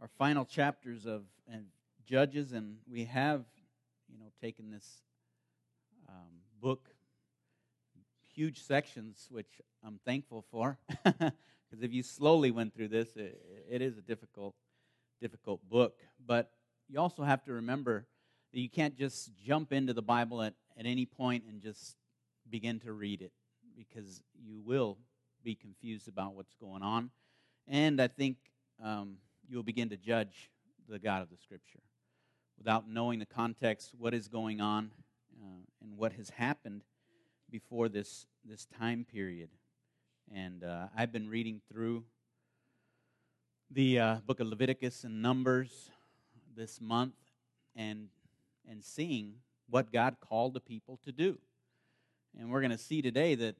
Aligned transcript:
our 0.00 0.08
final 0.18 0.44
chapters 0.44 1.06
of 1.06 1.22
and 1.50 1.66
Judges, 2.08 2.52
and 2.52 2.78
we 2.90 3.04
have, 3.04 3.44
you 4.10 4.18
know, 4.18 4.30
taken 4.40 4.70
this 4.70 5.02
um, 6.08 6.40
book, 6.58 6.88
huge 8.34 8.62
sections, 8.62 9.26
which 9.30 9.60
I'm 9.84 10.00
thankful 10.06 10.42
for, 10.50 10.78
because 11.04 11.82
if 11.82 11.92
you 11.92 12.02
slowly 12.02 12.50
went 12.50 12.74
through 12.74 12.88
this, 12.88 13.14
it, 13.14 13.38
it 13.70 13.82
is 13.82 13.98
a 13.98 14.00
difficult, 14.00 14.54
difficult 15.20 15.60
book. 15.68 15.98
But 16.26 16.50
you 16.88 16.98
also 16.98 17.24
have 17.24 17.44
to 17.44 17.52
remember 17.52 18.06
that 18.54 18.60
you 18.60 18.70
can't 18.70 18.96
just 18.96 19.30
jump 19.44 19.70
into 19.70 19.92
the 19.92 20.00
Bible 20.00 20.40
at, 20.40 20.54
at 20.78 20.86
any 20.86 21.04
point 21.04 21.44
and 21.46 21.60
just 21.60 21.96
begin 22.48 22.80
to 22.80 22.92
read 22.92 23.20
it, 23.20 23.32
because 23.76 24.22
you 24.34 24.62
will 24.64 24.96
be 25.44 25.54
confused 25.54 26.08
about 26.08 26.34
what's 26.34 26.54
going 26.54 26.82
on. 26.82 27.10
And 27.66 28.00
I 28.00 28.08
think 28.08 28.38
um, 28.82 29.18
you'll 29.48 29.62
begin 29.62 29.88
to 29.88 29.96
judge 29.96 30.50
the 30.88 30.98
God 30.98 31.22
of 31.22 31.30
the 31.30 31.36
Scripture 31.36 31.80
without 32.58 32.88
knowing 32.88 33.18
the 33.18 33.26
context, 33.26 33.94
what 33.96 34.12
is 34.12 34.28
going 34.28 34.60
on, 34.60 34.90
uh, 35.40 35.62
and 35.82 35.96
what 35.96 36.12
has 36.12 36.30
happened 36.30 36.82
before 37.50 37.88
this, 37.88 38.26
this 38.44 38.66
time 38.78 39.06
period. 39.10 39.48
And 40.34 40.64
uh, 40.64 40.88
I've 40.96 41.12
been 41.12 41.28
reading 41.28 41.60
through 41.72 42.04
the 43.70 43.98
uh, 43.98 44.16
book 44.26 44.40
of 44.40 44.48
Leviticus 44.48 45.04
and 45.04 45.22
Numbers 45.22 45.90
this 46.56 46.80
month 46.80 47.14
and, 47.76 48.08
and 48.68 48.84
seeing 48.84 49.34
what 49.70 49.92
God 49.92 50.16
called 50.20 50.54
the 50.54 50.60
people 50.60 50.98
to 51.04 51.12
do. 51.12 51.38
And 52.38 52.50
we're 52.50 52.60
going 52.60 52.70
to 52.70 52.78
see 52.78 53.00
today 53.00 53.34
that 53.36 53.56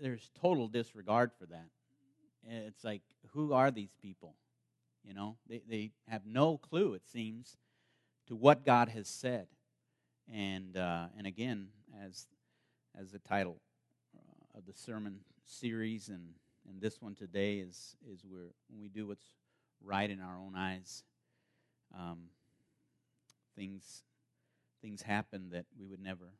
there's 0.00 0.30
total 0.40 0.68
disregard 0.68 1.30
for 1.38 1.46
that. 1.46 1.66
It's 2.48 2.84
like, 2.84 3.02
who 3.32 3.52
are 3.52 3.70
these 3.70 3.94
people? 4.00 4.34
You 5.06 5.14
know, 5.14 5.36
they, 5.48 5.62
they 5.68 5.92
have 6.08 6.26
no 6.26 6.58
clue, 6.58 6.94
it 6.94 7.06
seems, 7.06 7.56
to 8.26 8.34
what 8.34 8.66
God 8.66 8.88
has 8.88 9.08
said. 9.08 9.46
And, 10.32 10.76
uh, 10.76 11.06
and 11.16 11.26
again, 11.26 11.68
as, 12.04 12.26
as 13.00 13.12
the 13.12 13.20
title 13.20 13.60
uh, 14.16 14.58
of 14.58 14.66
the 14.66 14.72
sermon 14.72 15.20
series, 15.44 16.08
and, 16.08 16.30
and 16.68 16.80
this 16.80 17.00
one 17.00 17.14
today 17.14 17.58
is, 17.58 17.94
is 18.10 18.24
where 18.28 18.50
when 18.68 18.80
we 18.80 18.88
do 18.88 19.06
what's 19.06 19.36
right 19.80 20.10
in 20.10 20.20
our 20.20 20.36
own 20.38 20.56
eyes, 20.56 21.04
um, 21.96 22.24
things, 23.54 24.02
things 24.82 25.02
happen 25.02 25.50
that 25.52 25.66
we 25.78 25.86
would 25.86 26.02
never, 26.02 26.32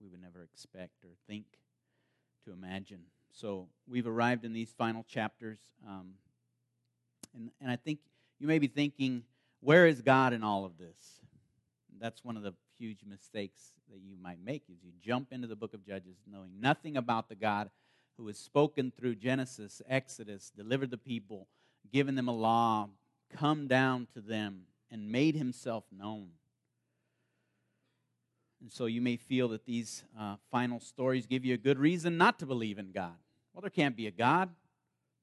we 0.00 0.08
would 0.08 0.20
never 0.20 0.42
expect 0.42 1.04
or 1.04 1.10
think 1.28 1.44
to 2.44 2.52
imagine. 2.52 3.02
So 3.30 3.68
we've 3.86 4.08
arrived 4.08 4.44
in 4.44 4.52
these 4.52 4.72
final 4.72 5.04
chapters, 5.04 5.60
um, 5.86 6.14
and, 7.36 7.50
and 7.60 7.70
I 7.70 7.76
think 7.76 8.00
you 8.40 8.48
may 8.48 8.58
be 8.58 8.66
thinking, 8.66 9.22
where 9.60 9.86
is 9.86 10.02
God 10.02 10.32
in 10.32 10.42
all 10.42 10.64
of 10.64 10.78
this? 10.78 11.20
That's 12.00 12.24
one 12.24 12.36
of 12.36 12.42
the 12.42 12.54
huge 12.78 13.00
mistakes 13.08 13.72
that 13.90 14.00
you 14.00 14.16
might 14.20 14.42
make 14.44 14.64
is 14.68 14.82
you 14.82 14.92
jump 15.00 15.32
into 15.32 15.46
the 15.46 15.56
book 15.56 15.74
of 15.74 15.86
Judges 15.86 16.16
knowing 16.30 16.60
nothing 16.60 16.96
about 16.96 17.28
the 17.28 17.34
God 17.34 17.70
who 18.16 18.26
has 18.26 18.38
spoken 18.38 18.90
through 18.90 19.14
Genesis, 19.14 19.80
Exodus, 19.88 20.50
delivered 20.56 20.90
the 20.90 20.98
people, 20.98 21.46
given 21.92 22.14
them 22.14 22.28
a 22.28 22.34
law, 22.34 22.88
come 23.34 23.66
down 23.66 24.06
to 24.14 24.20
them, 24.20 24.62
and 24.90 25.10
made 25.10 25.34
himself 25.34 25.84
known. 25.90 26.28
And 28.60 28.72
so 28.72 28.86
you 28.86 29.00
may 29.00 29.16
feel 29.16 29.48
that 29.48 29.66
these 29.66 30.02
uh, 30.18 30.36
final 30.50 30.80
stories 30.80 31.26
give 31.26 31.44
you 31.44 31.54
a 31.54 31.58
good 31.58 31.78
reason 31.78 32.16
not 32.16 32.38
to 32.38 32.46
believe 32.46 32.78
in 32.78 32.90
God. 32.92 33.16
Well, 33.52 33.60
there 33.60 33.70
can't 33.70 33.96
be 33.96 34.06
a 34.06 34.10
God. 34.10 34.50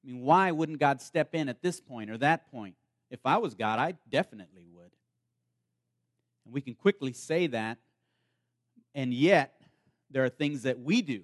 I 0.04 0.06
mean, 0.06 0.20
why 0.20 0.50
wouldn't 0.50 0.78
God 0.78 1.00
step 1.00 1.34
in 1.34 1.48
at 1.48 1.62
this 1.62 1.80
point 1.80 2.10
or 2.10 2.18
that 2.18 2.50
point? 2.50 2.74
If 3.10 3.20
I 3.24 3.38
was 3.38 3.54
God, 3.54 3.78
I 3.78 3.94
definitely 4.10 4.64
would. 4.72 4.90
And 6.44 6.52
we 6.52 6.60
can 6.60 6.74
quickly 6.74 7.12
say 7.12 7.46
that, 7.48 7.78
and 8.94 9.14
yet 9.14 9.54
there 10.10 10.24
are 10.24 10.28
things 10.28 10.62
that 10.62 10.78
we 10.78 11.00
do 11.00 11.22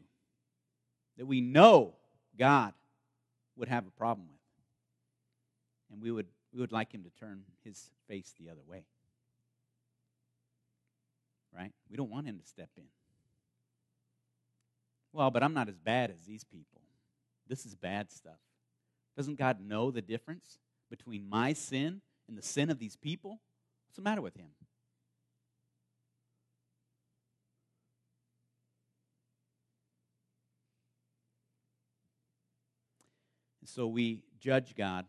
that 1.18 1.26
we 1.26 1.40
know 1.40 1.94
God 2.38 2.72
would 3.56 3.68
have 3.68 3.86
a 3.86 3.90
problem 3.90 4.28
with. 4.30 4.40
And 5.92 6.02
we 6.02 6.10
would, 6.10 6.26
we 6.52 6.60
would 6.60 6.72
like 6.72 6.92
him 6.92 7.02
to 7.02 7.10
turn 7.10 7.42
his 7.64 7.90
face 8.08 8.32
the 8.40 8.50
other 8.50 8.62
way. 8.66 8.84
Right? 11.54 11.72
We 11.90 11.96
don't 11.96 12.10
want 12.10 12.26
him 12.26 12.38
to 12.38 12.46
step 12.46 12.70
in. 12.78 12.84
Well, 15.12 15.30
but 15.30 15.42
I'm 15.42 15.52
not 15.52 15.68
as 15.68 15.76
bad 15.76 16.10
as 16.10 16.22
these 16.22 16.44
people. 16.44 16.80
This 17.48 17.66
is 17.66 17.74
bad 17.74 18.10
stuff. 18.10 18.38
Doesn't 19.20 19.38
God 19.38 19.60
know 19.60 19.90
the 19.90 20.00
difference 20.00 20.60
between 20.88 21.28
my 21.28 21.52
sin 21.52 22.00
and 22.26 22.38
the 22.38 22.42
sin 22.42 22.70
of 22.70 22.78
these 22.78 22.96
people? 22.96 23.38
What's 23.86 23.96
the 23.96 24.00
matter 24.00 24.22
with 24.22 24.34
him? 24.34 24.48
And 33.60 33.68
so 33.68 33.86
we 33.88 34.22
judge 34.40 34.74
God. 34.74 35.04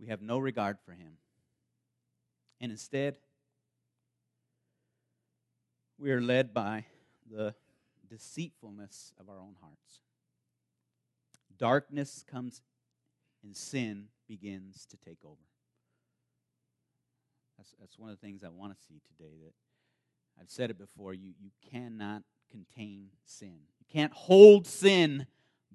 We 0.00 0.08
have 0.08 0.20
no 0.20 0.40
regard 0.40 0.78
for 0.84 0.90
him. 0.90 1.12
And 2.60 2.72
instead, 2.72 3.18
we 5.96 6.10
are 6.10 6.20
led 6.20 6.52
by 6.52 6.86
the 7.30 7.54
deceitfulness 8.10 9.12
of 9.20 9.28
our 9.28 9.38
own 9.38 9.54
hearts. 9.60 10.07
Darkness 11.58 12.24
comes 12.30 12.62
and 13.42 13.56
sin 13.56 14.06
begins 14.28 14.86
to 14.86 14.96
take 14.96 15.18
over. 15.24 15.36
That's, 17.56 17.74
that's 17.80 17.98
one 17.98 18.10
of 18.10 18.20
the 18.20 18.26
things 18.26 18.44
I 18.44 18.48
want 18.48 18.72
to 18.72 18.78
see 18.86 19.00
today 19.16 19.34
that 19.44 19.52
I've 20.40 20.50
said 20.50 20.70
it 20.70 20.78
before 20.78 21.12
you, 21.14 21.32
you 21.40 21.50
cannot 21.70 22.22
contain 22.50 23.08
sin. 23.24 23.58
You 23.80 23.86
can't 23.92 24.12
hold 24.12 24.66
sin 24.66 25.26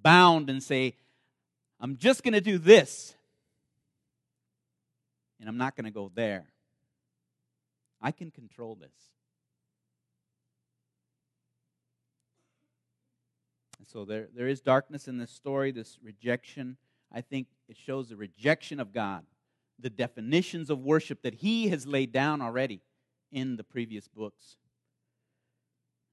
bound 0.01 0.49
and 0.49 0.63
say, 0.63 0.95
I'm 1.79 1.97
just 1.97 2.23
going 2.23 2.33
to 2.33 2.41
do 2.41 2.57
this, 2.57 3.13
and 5.39 5.49
I'm 5.49 5.57
not 5.57 5.75
going 5.75 5.85
to 5.85 5.91
go 5.91 6.11
there. 6.13 6.45
I 8.01 8.11
can 8.11 8.31
control 8.31 8.75
this. 8.75 8.91
And 13.83 13.87
so 13.89 14.05
there, 14.05 14.29
there 14.33 14.47
is 14.47 14.61
darkness 14.61 15.09
in 15.09 15.17
this 15.17 15.29
story, 15.29 15.69
this 15.71 15.97
rejection. 16.01 16.77
I 17.11 17.19
think 17.19 17.47
it 17.67 17.75
shows 17.75 18.07
the 18.07 18.15
rejection 18.15 18.79
of 18.79 18.93
God, 18.93 19.25
the 19.77 19.89
definitions 19.89 20.69
of 20.69 20.79
worship 20.79 21.21
that 21.23 21.33
He 21.33 21.67
has 21.67 21.85
laid 21.85 22.13
down 22.13 22.41
already 22.41 22.79
in 23.29 23.57
the 23.57 23.63
previous 23.65 24.07
books. 24.07 24.55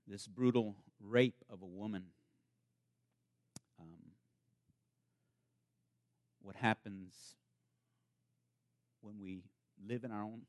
This 0.09 0.27
brutal 0.27 0.75
rape 1.01 1.45
of 1.49 1.63
a 1.63 1.67
woman. 1.67 2.07
Um, 3.81 3.87
what 6.43 6.57
happens 6.57 7.15
when 9.01 9.21
we 9.23 9.45
live 9.87 10.03
in 10.03 10.11
our 10.11 10.25
own, 10.25 10.41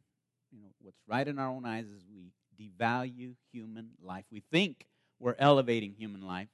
you 0.51 0.59
know, 0.59 0.69
what's 0.81 1.03
right 1.07 1.27
in 1.27 1.37
our 1.37 1.49
own 1.49 1.65
eyes 1.65 1.85
is 1.85 2.03
we 2.11 2.31
devalue 2.59 3.35
human 3.51 3.91
life. 4.03 4.25
We 4.31 4.41
think 4.51 4.87
we're 5.19 5.35
elevating 5.37 5.93
human 5.93 6.25
life, 6.25 6.49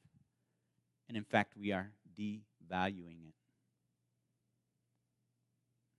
and 1.07 1.17
in 1.17 1.23
fact, 1.23 1.53
we 1.57 1.71
are 1.71 1.91
devaluing 2.17 3.27
it 3.27 3.33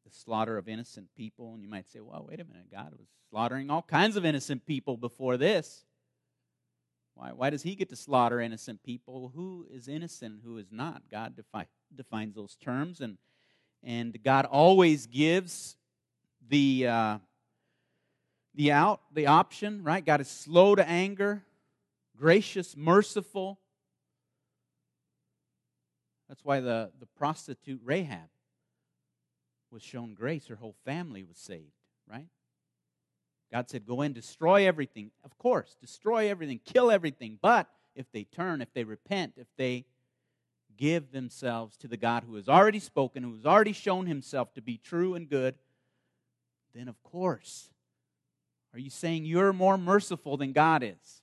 the 0.09 0.15
slaughter 0.15 0.57
of 0.57 0.69
innocent 0.69 1.09
people. 1.17 1.55
And 1.55 1.63
you 1.63 1.69
might 1.69 1.89
say, 1.89 2.01
well, 2.01 2.25
wait 2.29 2.41
a 2.41 2.45
minute, 2.45 2.71
God 2.71 2.93
was 2.99 3.09
slaughtering 3.31 3.71
all 3.71 3.83
kinds 3.83 4.17
of 4.17 4.25
innocent 4.25 4.67
people 4.67 4.97
before 4.97 5.37
this. 5.37 5.85
Why, 7.15 7.31
why 7.33 7.51
does 7.51 7.63
he 7.63 7.75
get 7.75 7.89
to 7.91 7.97
slaughter 7.97 8.41
innocent 8.41 8.83
people? 8.83 9.33
Who 9.35 9.67
is 9.71 9.89
innocent 9.89 10.41
who 10.45 10.57
is 10.59 10.69
not? 10.71 11.03
God 11.11 11.37
defi- 11.37 11.69
defines 11.95 12.35
those 12.35 12.57
terms, 12.57 13.01
and, 13.01 13.19
and 13.83 14.17
God 14.23 14.45
always 14.45 15.07
gives 15.07 15.77
the, 16.49 16.87
uh, 16.87 17.19
the 18.55 18.73
out, 18.73 19.01
the 19.13 19.27
option, 19.27 19.83
right? 19.83 20.05
God 20.05 20.21
is 20.21 20.29
slow 20.29 20.75
to 20.77 20.89
anger, 20.89 21.43
gracious, 22.17 22.77
merciful. 22.77 23.59
That's 26.29 26.45
why 26.45 26.61
the, 26.61 26.91
the 27.01 27.07
prostitute 27.07 27.81
Rahab 27.85 28.29
was 29.71 29.83
shown 29.83 30.15
grace, 30.15 30.47
her 30.47 30.57
whole 30.57 30.77
family 30.85 31.23
was 31.23 31.37
saved, 31.37 31.73
right? 32.11 32.29
God 33.53 33.69
said, 33.69 33.87
Go 33.87 34.03
in, 34.03 34.13
destroy 34.13 34.67
everything. 34.67 35.11
Of 35.25 35.37
course, 35.39 35.77
destroy 35.81 36.31
everything, 36.31 36.61
kill 36.65 36.91
everything. 36.91 37.39
But 37.41 37.69
if 37.95 38.11
they 38.13 38.25
turn, 38.25 38.61
if 38.61 38.73
they 38.75 38.85
repent, 38.85 39.35
if 39.37 39.47
they 39.57 39.87
give 40.77 41.11
themselves 41.13 41.77
to 41.79 41.89
the 41.89 41.97
God 41.97 42.25
who 42.25 42.37
has 42.37 42.49
already 42.49 42.79
spoken, 42.79 43.23
who 43.23 43.35
has 43.35 43.47
already 43.47 43.73
shown 43.73 44.07
himself 44.07 44.55
to 44.55 44.63
be 44.63 44.79
true 44.79 45.15
and 45.15 45.29
good, 45.29 45.55
then 46.75 46.89
of 46.89 47.03
course, 47.03 47.71
are 48.73 48.79
you 48.79 48.91
saying 48.91 49.25
you're 49.25 49.53
more 49.53 49.79
merciful 49.79 50.37
than 50.37 50.53
God 50.53 50.83
is? 50.83 51.23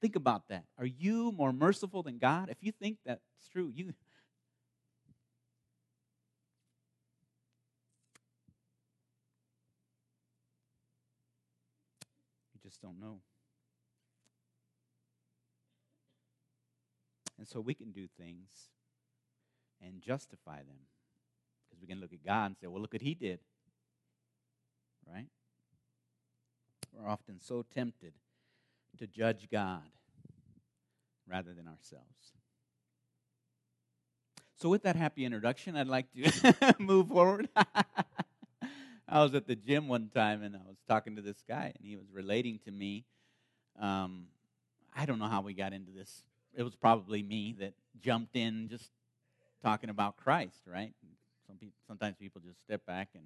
Think 0.00 0.16
about 0.16 0.48
that. 0.48 0.64
Are 0.78 0.86
you 0.86 1.32
more 1.32 1.52
merciful 1.52 2.02
than 2.02 2.18
God? 2.18 2.48
If 2.48 2.58
you 2.62 2.72
think 2.72 2.98
that's 3.04 3.20
true, 3.52 3.70
you. 3.74 3.92
Just 12.62 12.82
don't 12.82 13.00
know. 13.00 13.18
And 17.36 17.48
so 17.48 17.58
we 17.58 17.74
can 17.74 17.90
do 17.90 18.06
things 18.16 18.68
and 19.82 20.00
justify 20.00 20.58
them. 20.58 20.76
Because 21.68 21.80
we 21.80 21.88
can 21.88 21.98
look 22.00 22.12
at 22.12 22.24
God 22.24 22.46
and 22.46 22.56
say, 22.56 22.68
well, 22.68 22.80
look 22.80 22.92
what 22.92 23.02
he 23.02 23.14
did. 23.14 23.40
Right? 25.12 25.26
We're 26.92 27.08
often 27.08 27.40
so 27.40 27.64
tempted 27.74 28.12
to 29.00 29.06
judge 29.06 29.48
God 29.50 29.82
rather 31.28 31.52
than 31.52 31.66
ourselves. 31.66 32.06
So, 34.56 34.68
with 34.68 34.82
that 34.82 34.94
happy 34.94 35.24
introduction, 35.24 35.74
I'd 35.74 35.86
like 35.86 36.06
to 36.12 36.74
move 36.78 37.08
forward. 37.08 37.48
I 39.08 39.22
was 39.22 39.34
at 39.34 39.46
the 39.46 39.56
gym 39.56 39.88
one 39.88 40.10
time 40.14 40.42
and 40.42 40.54
I 40.54 40.60
was 40.68 40.76
talking 40.86 41.16
to 41.16 41.22
this 41.22 41.42
guy, 41.48 41.72
and 41.76 41.86
he 41.86 41.96
was 41.96 42.06
relating 42.12 42.60
to 42.66 42.70
me. 42.70 43.06
Um, 43.80 44.26
I 44.94 45.06
don't 45.06 45.18
know 45.18 45.28
how 45.28 45.40
we 45.40 45.54
got 45.54 45.72
into 45.72 45.92
this. 45.92 46.24
It 46.54 46.62
was 46.62 46.74
probably 46.74 47.22
me 47.22 47.56
that 47.58 47.72
jumped 48.00 48.36
in 48.36 48.68
just 48.68 48.90
talking 49.64 49.88
about 49.88 50.16
Christ, 50.16 50.60
right? 50.66 50.92
Some 51.46 51.56
sometimes 51.88 52.16
people 52.20 52.40
just 52.44 52.60
step 52.60 52.84
back 52.86 53.08
and, 53.14 53.24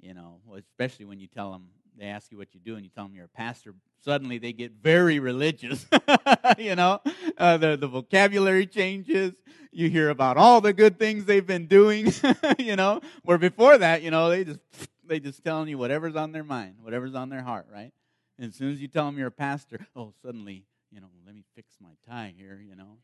you 0.00 0.12
know, 0.12 0.40
especially 0.56 1.06
when 1.06 1.18
you 1.18 1.28
tell 1.28 1.50
them 1.50 1.68
they 1.98 2.06
ask 2.06 2.30
you 2.30 2.38
what 2.38 2.54
you 2.54 2.60
do 2.60 2.74
and 2.76 2.84
you 2.84 2.90
tell 2.90 3.04
them 3.04 3.14
you're 3.14 3.26
a 3.26 3.28
pastor, 3.28 3.74
suddenly 4.04 4.38
they 4.38 4.52
get 4.52 4.72
very 4.72 5.18
religious. 5.18 5.86
you 6.58 6.74
know, 6.74 7.00
uh, 7.38 7.56
the, 7.56 7.76
the 7.76 7.88
vocabulary 7.88 8.66
changes. 8.66 9.34
You 9.70 9.88
hear 9.88 10.10
about 10.10 10.36
all 10.36 10.60
the 10.60 10.72
good 10.72 10.98
things 10.98 11.24
they've 11.24 11.46
been 11.46 11.66
doing, 11.66 12.12
you 12.58 12.76
know, 12.76 13.00
where 13.22 13.38
before 13.38 13.78
that, 13.78 14.02
you 14.02 14.10
know, 14.10 14.28
they 14.28 14.44
just, 14.44 14.60
they 15.04 15.18
just 15.18 15.42
telling 15.42 15.68
you 15.68 15.78
whatever's 15.78 16.16
on 16.16 16.32
their 16.32 16.44
mind, 16.44 16.76
whatever's 16.82 17.14
on 17.14 17.30
their 17.30 17.42
heart, 17.42 17.66
right? 17.72 17.92
And 18.38 18.48
as 18.48 18.56
soon 18.56 18.72
as 18.72 18.80
you 18.82 18.88
tell 18.88 19.06
them 19.06 19.16
you're 19.16 19.28
a 19.28 19.30
pastor, 19.30 19.86
oh, 19.96 20.12
suddenly, 20.22 20.66
you 20.90 21.00
know, 21.00 21.06
let 21.24 21.34
me 21.34 21.44
fix 21.54 21.76
my 21.80 21.90
tie 22.06 22.34
here, 22.36 22.60
you 22.62 22.76
know. 22.76 22.98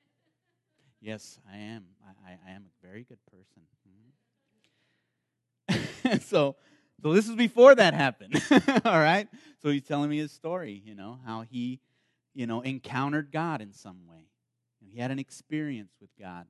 Yes, 1.00 1.38
I 1.50 1.58
am. 1.58 1.84
I, 2.05 2.32
I, 2.32 2.38
I 2.49 2.50
am 2.52 2.64
a 2.67 2.87
very 2.87 3.05
good 3.05 3.19
person. 3.31 3.62
Mm-hmm. 5.70 6.19
so, 6.29 6.56
so 7.02 7.12
this 7.12 7.28
is 7.28 7.36
before 7.36 7.74
that 7.74 7.94
happened. 7.94 8.42
All 8.84 8.98
right? 8.98 9.28
So 9.62 9.70
he's 9.70 9.84
telling 9.84 10.10
me 10.10 10.18
his 10.18 10.32
story, 10.32 10.82
you 10.84 10.94
know, 10.94 11.18
how 11.24 11.42
he, 11.42 11.80
you 12.34 12.46
know, 12.46 12.60
encountered 12.60 13.30
God 13.32 13.60
in 13.60 13.72
some 13.72 14.06
way. 14.08 14.26
He 14.80 14.98
had 14.98 15.10
an 15.10 15.18
experience 15.18 15.92
with 16.00 16.10
God. 16.18 16.46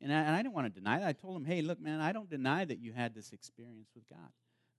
And 0.00 0.12
I, 0.12 0.16
and 0.16 0.34
I 0.34 0.42
didn't 0.42 0.54
want 0.54 0.72
to 0.72 0.80
deny 0.80 0.98
that. 0.98 1.08
I 1.08 1.12
told 1.12 1.36
him, 1.36 1.44
hey, 1.44 1.62
look, 1.62 1.80
man, 1.80 2.00
I 2.00 2.12
don't 2.12 2.28
deny 2.28 2.64
that 2.64 2.80
you 2.80 2.92
had 2.92 3.14
this 3.14 3.32
experience 3.32 3.90
with 3.94 4.08
God. 4.08 4.30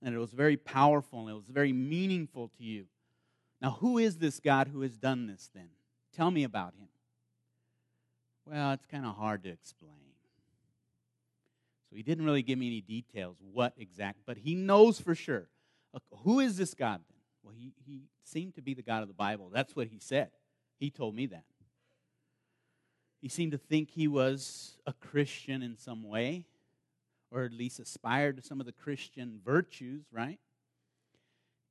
And 0.02 0.14
it 0.14 0.18
was 0.18 0.32
very 0.32 0.58
powerful 0.58 1.20
and 1.20 1.30
it 1.30 1.34
was 1.34 1.48
very 1.48 1.72
meaningful 1.72 2.48
to 2.58 2.64
you. 2.64 2.86
Now, 3.62 3.70
who 3.80 3.96
is 3.96 4.18
this 4.18 4.40
God 4.40 4.68
who 4.68 4.82
has 4.82 4.98
done 4.98 5.26
this 5.26 5.48
then? 5.54 5.68
Tell 6.14 6.30
me 6.30 6.44
about 6.44 6.74
him. 6.74 6.88
Well, 8.46 8.72
it's 8.72 8.84
kind 8.84 9.06
of 9.06 9.16
hard 9.16 9.42
to 9.44 9.48
explain. 9.48 10.03
He 11.96 12.02
didn't 12.02 12.24
really 12.24 12.42
give 12.42 12.58
me 12.58 12.66
any 12.66 12.80
details, 12.80 13.36
what 13.40 13.74
exact, 13.76 14.20
but 14.26 14.36
he 14.36 14.54
knows 14.54 15.00
for 15.00 15.14
sure. 15.14 15.48
Who 16.24 16.40
is 16.40 16.56
this 16.56 16.74
God 16.74 17.00
then? 17.08 17.18
Well, 17.42 17.54
he, 17.56 17.72
he 17.86 18.02
seemed 18.24 18.54
to 18.54 18.62
be 18.62 18.74
the 18.74 18.82
God 18.82 19.02
of 19.02 19.08
the 19.08 19.14
Bible. 19.14 19.50
That's 19.52 19.76
what 19.76 19.88
he 19.88 19.98
said. 19.98 20.30
He 20.78 20.90
told 20.90 21.14
me 21.14 21.26
that. 21.26 21.44
He 23.20 23.28
seemed 23.28 23.52
to 23.52 23.58
think 23.58 23.90
he 23.90 24.08
was 24.08 24.76
a 24.86 24.92
Christian 24.92 25.62
in 25.62 25.76
some 25.76 26.02
way, 26.02 26.44
or 27.30 27.44
at 27.44 27.52
least 27.52 27.80
aspired 27.80 28.36
to 28.36 28.42
some 28.42 28.60
of 28.60 28.66
the 28.66 28.72
Christian 28.72 29.40
virtues, 29.44 30.04
right? 30.12 30.38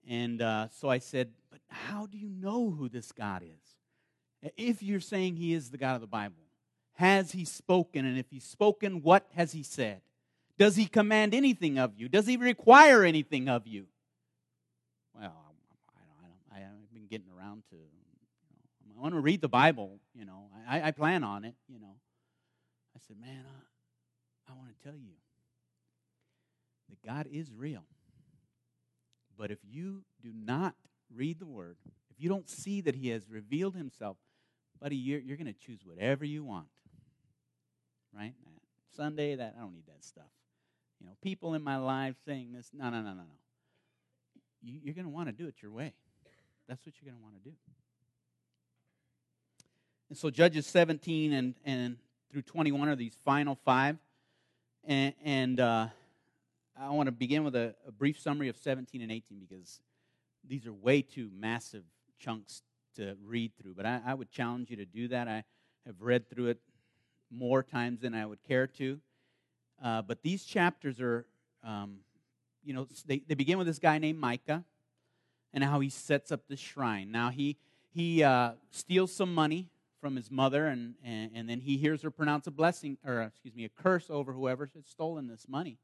And 0.08 0.42
uh, 0.42 0.68
so 0.70 0.90
I 0.90 1.00
said, 1.00 1.31
But 1.52 1.62
how 1.68 2.06
do 2.06 2.18
you 2.18 2.30
know 2.30 2.72
who 2.72 2.90
this 2.90 3.12
God 3.12 3.44
is? 3.44 4.52
If 4.58 4.84
you're 4.84 5.00
saying 5.00 5.36
he 5.36 5.54
is 5.54 5.70
the 5.70 5.78
God 5.78 5.96
of 5.96 6.02
the 6.02 6.08
Bible, 6.08 6.44
has 6.94 7.31
he 7.31 7.46
spoken? 7.46 8.06
And 8.06 8.18
if 8.18 8.30
he's 8.30 8.44
spoken, 8.44 9.02
what 9.02 9.28
has 9.36 9.52
he 9.52 9.64
said? 9.64 10.02
Does 10.63 10.77
he 10.77 10.86
command 10.86 11.33
anything 11.33 11.77
of 11.77 11.92
you? 11.98 12.07
Does 12.07 12.25
he 12.25 12.38
require 12.38 13.04
anything 13.04 13.50
of 13.50 13.68
you? 13.68 13.88
Well, 15.13 15.36
I, 16.54 16.56
I, 16.56 16.57
I, 16.57 16.60
have 16.62 16.94
been 16.94 17.07
getting 17.07 17.27
around 17.38 17.63
to, 17.71 17.75
I 17.75 19.01
want 19.01 19.13
to 19.13 19.19
read 19.19 19.42
the 19.42 19.50
Bible, 19.50 20.00
you 20.13 20.24
know, 20.24 20.45
I, 20.65 20.83
I 20.83 20.92
plan 20.92 21.25
on 21.25 21.44
it, 21.44 21.56
you 21.68 21.81
know. 21.81 21.98
I 22.95 23.00
said, 23.06 23.18
man, 23.19 23.44
I, 23.45 24.54
I 24.54 24.56
want 24.56 24.69
to 24.69 24.83
tell 24.88 24.98
you 24.98 25.12
that 26.88 27.06
God 27.06 27.27
is 27.30 27.51
real. 27.51 27.83
But 29.38 29.51
if 29.51 29.60
you 29.69 30.06
do 30.21 30.31
not 30.33 30.75
read 31.13 31.39
the 31.39 31.45
Word, 31.45 31.75
if 32.10 32.21
you 32.24 32.30
don't 32.30 32.50
see 32.50 32.80
that 32.80 32.95
He 32.95 33.10
has 33.10 33.30
revealed 33.30 33.75
Himself, 33.75 34.15
buddy, 34.81 34.95
you're, 34.95 35.19
you're 35.19 35.36
going 35.36 35.54
to 35.54 35.60
choose 35.60 35.81
whatever 35.83 36.24
you 36.24 36.45
want 36.45 36.68
right? 38.15 38.33
Sunday, 38.95 39.36
that 39.36 39.56
I 39.57 39.62
don't 39.62 39.74
need 39.74 39.88
that 39.88 40.04
stuff. 40.04 40.30
You 41.03 41.09
know, 41.09 41.15
people 41.21 41.53
in 41.53 41.61
my 41.61 41.75
life 41.75 42.15
saying 42.25 42.53
this, 42.53 42.69
no, 42.73 42.85
no, 42.85 43.01
no, 43.01 43.09
no, 43.09 43.15
no. 43.15 43.23
You, 44.61 44.79
you're 44.81 44.94
going 44.94 45.05
to 45.05 45.11
want 45.11 45.27
to 45.27 45.33
do 45.33 45.47
it 45.47 45.55
your 45.61 45.71
way. 45.71 45.91
That's 46.69 46.85
what 46.85 46.95
you're 47.01 47.11
going 47.11 47.19
to 47.19 47.23
want 47.23 47.44
to 47.44 47.50
do. 47.50 47.55
And 50.07 50.17
so 50.17 50.29
Judges 50.29 50.65
17 50.65 51.33
and, 51.33 51.55
and 51.65 51.97
through 52.31 52.44
21 52.44 52.88
are 52.88 52.95
these 52.95 53.17
final 53.25 53.55
five. 53.65 53.97
And, 54.85 55.13
and 55.25 55.59
uh, 55.59 55.88
I 56.79 56.89
want 56.91 57.07
to 57.07 57.11
begin 57.11 57.44
with 57.44 57.55
a, 57.57 57.75
a 57.85 57.91
brief 57.91 58.17
summary 58.17 58.47
of 58.47 58.55
17 58.55 59.01
and 59.01 59.11
18 59.11 59.39
because 59.50 59.81
these 60.47 60.65
are 60.65 60.73
way 60.73 61.01
too 61.01 61.29
massive 61.38 61.83
chunks 62.17 62.61
to 62.95 63.17
read 63.25 63.51
through. 63.61 63.73
But 63.73 63.85
I, 63.85 64.00
I 64.05 64.13
would 64.13 64.31
challenge 64.31 64.69
you 64.69 64.77
to 64.77 64.85
do 64.85 65.09
that. 65.09 65.27
I 65.27 65.44
have 65.85 65.95
read 66.00 66.29
through 66.29 66.47
it 66.47 66.59
more 67.29 67.61
times 67.61 68.00
than 68.00 68.13
I 68.13 68.25
would 68.25 68.41
care 68.44 68.67
to. 68.67 69.01
Uh, 69.83 70.01
but 70.01 70.24
these 70.24 70.45
chapters 70.45 71.01
are, 71.01 71.25
um, 71.63 71.97
you 72.63 72.74
know, 72.74 72.88
they, 73.06 73.19
they 73.27 73.35
begin 73.35 73.57
with 73.57 73.68
this 73.68 73.80
guy 73.80 73.97
named 73.97 74.18
Micah 74.18 74.63
and 75.53 75.63
how 75.63 75.81
he 75.81 75.89
sets 75.89 76.31
up 76.31 76.47
the 76.47 76.56
shrine. 76.56 77.12
Now, 77.12 77.30
he, 77.30 77.57
he 77.94 78.24
uh, 78.24 78.53
steals 78.71 79.13
some 79.13 79.35
money 79.35 79.68
from 80.00 80.15
his 80.15 80.31
mother, 80.31 80.68
and, 80.68 80.95
and, 81.03 81.31
and 81.35 81.50
then 81.50 81.59
he 81.59 81.77
hears 81.77 82.01
her 82.01 82.12
pronounce 82.12 82.47
a 82.47 82.51
blessing, 82.51 82.97
or 83.06 83.21
excuse 83.21 83.56
me, 83.56 83.65
a 83.65 83.69
curse 83.69 84.09
over 84.09 84.31
whoever 84.31 84.69
had 84.74 84.88
stolen 84.88 85.27
this 85.27 85.47
money. 85.47 85.77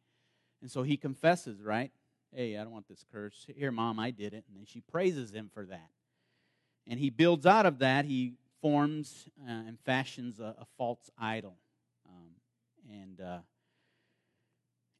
And 0.61 0.71
so 0.71 0.83
he 0.83 0.97
confesses, 0.97 1.61
right? 1.61 1.91
Hey, 2.33 2.57
I 2.57 2.63
don't 2.63 2.71
want 2.71 2.87
this 2.87 3.05
curse. 3.11 3.47
Here, 3.55 3.71
mom, 3.71 3.99
I 3.99 4.11
did 4.11 4.33
it. 4.33 4.45
And 4.47 4.57
then 4.57 4.65
she 4.65 4.81
praises 4.81 5.31
him 5.31 5.49
for 5.53 5.65
that. 5.65 5.89
And 6.87 6.99
he 6.99 7.09
builds 7.09 7.45
out 7.45 7.65
of 7.65 7.79
that, 7.79 8.05
he 8.05 8.33
forms 8.61 9.27
uh, 9.41 9.51
and 9.67 9.77
fashions 9.85 10.39
a, 10.39 10.55
a 10.59 10.65
false 10.77 11.09
idol, 11.17 11.55
um, 12.07 12.31
and 12.89 13.21
uh, 13.21 13.37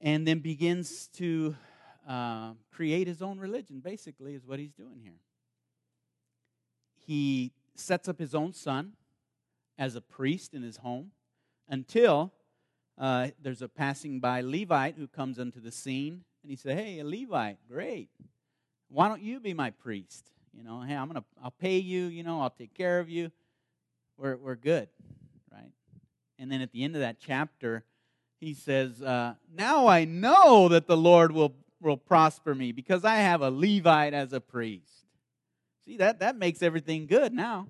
and 0.02 0.28
then 0.28 0.40
begins 0.40 1.08
to 1.08 1.56
uh, 2.08 2.54
create 2.72 3.08
his 3.08 3.22
own 3.22 3.40
religion. 3.40 3.80
Basically, 3.80 4.34
is 4.34 4.46
what 4.46 4.60
he's 4.60 4.74
doing 4.74 5.00
here. 5.04 5.20
He 7.06 7.52
sets 7.76 8.08
up 8.08 8.20
his 8.20 8.36
own 8.36 8.54
son 8.54 8.94
as 9.78 9.96
a 9.96 10.02
priest 10.02 10.54
in 10.54 10.64
his 10.64 10.78
home 10.78 11.12
until 11.68 12.34
uh, 12.98 13.30
there's 13.42 13.62
a 13.62 13.70
passing 13.70 14.20
by 14.20 14.42
Levite 14.42 14.96
who 14.98 15.08
comes 15.08 15.40
into 15.40 15.60
the 15.60 15.72
scene, 15.72 16.24
and 16.44 16.50
he 16.50 16.56
said, 16.56 16.78
"Hey, 16.78 17.00
a 17.00 17.04
Levite, 17.04 17.58
great. 17.70 18.10
Why 18.90 19.08
don't 19.08 19.22
you 19.22 19.40
be 19.40 19.54
my 19.54 19.72
priest?" 19.72 20.32
You 20.54 20.64
know, 20.64 20.82
hey, 20.82 20.96
I'm 20.96 21.08
gonna, 21.08 21.24
I'll 21.44 21.52
pay 21.52 21.78
you. 21.78 22.06
You 22.06 22.24
know, 22.24 22.42
I'll 22.42 22.50
take 22.50 22.74
care 22.74 23.00
of 23.00 23.10
you 23.10 23.32
we're, 24.20 24.36
we're 24.36 24.56
good, 24.56 24.90
right? 25.52 25.72
And 26.38 26.52
then 26.52 26.62
at 26.62 26.72
the 26.72 26.84
end 26.84 26.96
of 26.96 27.02
that 27.02 27.18
chapter, 27.20 27.86
he 28.40 28.54
says, 28.54 29.02
uh, 29.02 29.36
Now 29.54 29.88
I 29.88 30.06
know 30.06 30.70
that 30.70 30.88
the 30.88 30.98
Lord 30.98 31.32
will, 31.32 31.54
will 31.82 31.98
prosper 31.98 32.56
me 32.56 32.72
because 32.72 33.04
I 33.04 33.18
have 33.18 33.42
a 33.42 33.50
Levite 33.50 34.14
as 34.14 34.34
a 34.34 34.40
priest. 34.40 35.06
See, 35.86 35.98
that, 35.98 36.20
that 36.20 36.38
makes 36.38 36.62
everything 36.62 37.06
good 37.06 37.34
now. 37.34 37.68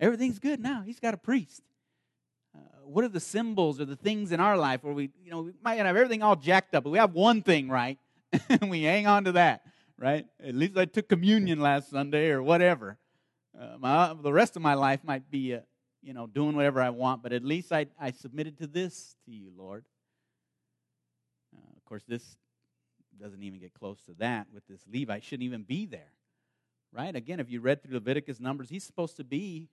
Everything's 0.00 0.38
good 0.38 0.60
now. 0.60 0.82
He's 0.82 1.00
got 1.00 1.14
a 1.14 1.16
priest. 1.16 1.62
Uh, 2.54 2.60
what 2.84 3.04
are 3.04 3.08
the 3.08 3.20
symbols 3.20 3.80
or 3.80 3.84
the 3.84 3.96
things 3.96 4.32
in 4.32 4.40
our 4.40 4.56
life 4.56 4.84
where 4.84 4.94
we, 4.94 5.10
you 5.24 5.30
know, 5.30 5.42
we 5.42 5.52
might 5.62 5.76
have 5.76 5.86
everything 5.86 6.22
all 6.22 6.36
jacked 6.36 6.74
up, 6.74 6.84
but 6.84 6.90
we 6.90 6.98
have 6.98 7.14
one 7.14 7.42
thing 7.42 7.68
right, 7.68 7.98
and 8.48 8.70
we 8.70 8.82
hang 8.82 9.06
on 9.06 9.24
to 9.24 9.32
that, 9.32 9.62
right? 9.98 10.26
At 10.44 10.54
least 10.54 10.76
I 10.76 10.84
took 10.84 11.08
communion 11.08 11.60
last 11.60 11.90
Sunday 11.90 12.30
or 12.30 12.42
whatever. 12.42 12.98
Uh, 13.58 13.76
my, 13.78 14.14
the 14.20 14.32
rest 14.32 14.56
of 14.56 14.62
my 14.62 14.74
life 14.74 15.00
might 15.04 15.30
be, 15.30 15.54
uh, 15.54 15.60
you 16.04 16.12
know, 16.12 16.26
doing 16.26 16.54
whatever 16.54 16.82
I 16.82 16.90
want, 16.90 17.22
but 17.22 17.32
at 17.32 17.42
least 17.42 17.72
I, 17.72 17.86
I 17.98 18.10
submitted 18.10 18.58
to 18.58 18.66
this 18.66 19.16
to 19.24 19.32
you, 19.32 19.50
Lord. 19.56 19.84
Uh, 21.56 21.72
of 21.76 21.84
course, 21.86 22.02
this 22.06 22.36
doesn't 23.18 23.42
even 23.42 23.58
get 23.58 23.72
close 23.72 24.00
to 24.06 24.12
that 24.18 24.46
with 24.52 24.66
this 24.68 24.80
Levite. 24.92 25.24
Shouldn't 25.24 25.44
even 25.44 25.62
be 25.62 25.86
there, 25.86 26.12
right? 26.92 27.14
Again, 27.14 27.40
if 27.40 27.50
you 27.50 27.60
read 27.60 27.82
through 27.82 27.94
Leviticus 27.94 28.38
Numbers, 28.38 28.68
he's 28.68 28.84
supposed 28.84 29.16
to 29.16 29.24
be 29.24 29.68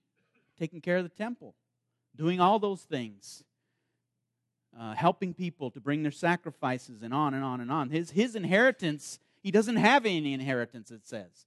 taking 0.58 0.80
care 0.80 0.96
of 0.96 1.02
the 1.02 1.10
temple, 1.10 1.54
doing 2.16 2.40
all 2.40 2.58
those 2.58 2.82
things. 2.82 3.44
Uh, 4.80 4.94
helping 4.94 5.34
people 5.34 5.70
to 5.70 5.82
bring 5.82 6.02
their 6.02 6.10
sacrifices 6.10 7.02
and 7.02 7.12
on 7.12 7.34
and 7.34 7.44
on 7.44 7.60
and 7.60 7.70
on. 7.70 7.90
His, 7.90 8.10
his 8.10 8.34
inheritance, 8.34 9.18
he 9.42 9.50
doesn't 9.50 9.76
have 9.76 10.06
any 10.06 10.32
inheritance, 10.32 10.90
it 10.90 11.06
says. 11.06 11.46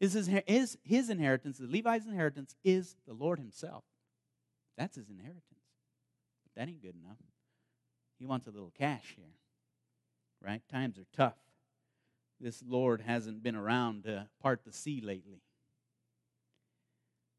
His, 0.00 0.28
his, 0.44 0.76
his 0.82 1.08
inheritance, 1.08 1.58
the 1.58 1.68
Levi's 1.68 2.04
inheritance, 2.04 2.56
is 2.64 2.96
the 3.06 3.14
Lord 3.14 3.38
Himself. 3.38 3.84
That's 4.78 4.96
his 4.96 5.10
inheritance. 5.10 5.44
But 6.44 6.54
that 6.56 6.68
ain't 6.68 6.80
good 6.80 6.94
enough. 6.94 7.18
He 8.18 8.24
wants 8.24 8.46
a 8.46 8.50
little 8.50 8.72
cash 8.78 9.14
here, 9.16 9.34
right? 10.42 10.62
Times 10.70 10.98
are 10.98 11.06
tough. 11.12 11.36
This 12.40 12.62
Lord 12.66 13.02
hasn't 13.02 13.42
been 13.42 13.56
around 13.56 14.04
to 14.04 14.28
part 14.40 14.64
the 14.64 14.72
sea 14.72 15.00
lately. 15.04 15.42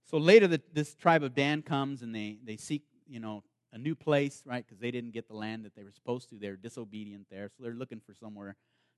So 0.09 0.17
later, 0.17 0.47
the, 0.47 0.61
this 0.73 0.95
tribe 0.95 1.23
of 1.23 1.33
Dan 1.33 1.61
comes 1.61 2.01
and 2.01 2.13
they, 2.13 2.37
they 2.43 2.57
seek, 2.57 2.83
you 3.07 3.19
know, 3.19 3.43
a 3.71 3.77
new 3.77 3.95
place, 3.95 4.41
right? 4.45 4.65
Because 4.65 4.79
they 4.79 4.91
didn't 4.91 5.11
get 5.11 5.27
the 5.27 5.35
land 5.35 5.63
that 5.63 5.75
they 5.75 5.83
were 5.83 5.91
supposed 5.91 6.29
to. 6.29 6.35
They're 6.35 6.57
disobedient 6.57 7.27
there. 7.29 7.49
So 7.55 7.63
they're 7.63 7.73
looking 7.73 8.01
for 8.05 8.13
somewhere 8.13 8.55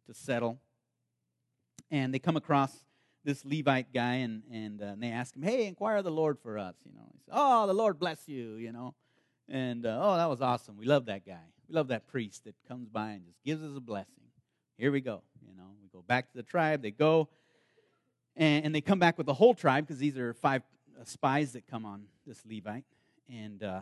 to 0.08 0.14
settle. 0.14 0.60
And 1.92 2.14
they 2.14 2.20
come 2.20 2.38
across 2.38 2.72
this 3.24 3.46
Levite 3.46 3.94
guy 3.94 4.16
and, 4.16 4.44
and, 4.52 4.82
uh, 4.82 4.86
and 4.86 5.04
they 5.04 5.12
ask 5.12 5.36
him, 5.36 5.44
Hey, 5.44 5.68
inquire 5.68 5.98
of 5.98 6.04
the 6.04 6.12
Lord 6.12 6.40
for 6.40 6.58
us. 6.58 6.76
You 6.86 6.94
know, 6.94 7.08
he 7.12 7.20
says, 7.20 7.34
Oh, 7.34 7.68
the 7.68 7.74
Lord 7.74 8.00
bless 8.00 8.28
you, 8.28 8.56
you 8.56 8.72
know. 8.72 8.96
And 9.48 9.86
uh, 9.86 10.00
oh, 10.02 10.16
that 10.18 10.30
was 10.30 10.42
awesome. 10.42 10.78
We 10.78 10.86
love 10.86 11.06
that 11.06 11.26
guy. 11.26 11.44
We 11.68 11.76
love 11.76 11.90
that 11.90 12.08
priest 12.08 12.46
that 12.46 12.56
comes 12.68 12.90
by 12.90 13.12
and 13.12 13.26
just 13.26 13.44
gives 13.44 13.64
us 13.64 13.76
a 13.76 13.82
blessing. 13.82 14.24
Here 14.78 14.92
we 14.92 15.02
go. 15.02 15.22
You 15.48 15.56
know, 15.56 15.76
we 15.82 15.90
go 15.90 16.04
back 16.08 16.32
to 16.32 16.38
the 16.38 16.44
tribe. 16.44 16.82
They 16.82 16.92
go 16.92 17.30
and, 18.36 18.66
and 18.66 18.76
they 18.76 18.82
come 18.82 19.00
back 19.00 19.18
with 19.18 19.28
the 19.28 19.34
whole 19.34 19.54
tribe 19.54 19.86
because 19.86 20.00
these 20.00 20.18
are 20.18 20.34
five 20.34 20.64
uh, 21.00 21.04
spies 21.04 21.54
that 21.54 21.68
come 21.68 21.86
on 21.86 22.04
this 22.26 22.42
Levite. 22.46 22.86
And, 23.30 23.62
uh, 23.64 23.82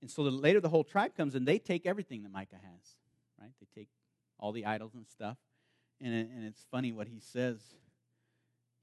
and 0.00 0.10
so 0.10 0.24
the, 0.24 0.30
later 0.30 0.60
the 0.60 0.68
whole 0.68 0.84
tribe 0.84 1.16
comes 1.16 1.34
and 1.34 1.46
they 1.46 1.58
take 1.58 1.86
everything 1.86 2.22
that 2.22 2.32
Micah 2.32 2.56
has, 2.56 2.96
right? 3.40 3.50
They 3.60 3.80
take 3.80 3.88
all 4.38 4.52
the 4.52 4.66
idols 4.66 4.94
and 4.94 5.06
stuff. 5.06 5.36
And, 6.00 6.14
and 6.14 6.44
it's 6.46 6.64
funny 6.70 6.92
what 6.92 7.08
he 7.08 7.20
says. 7.20 7.58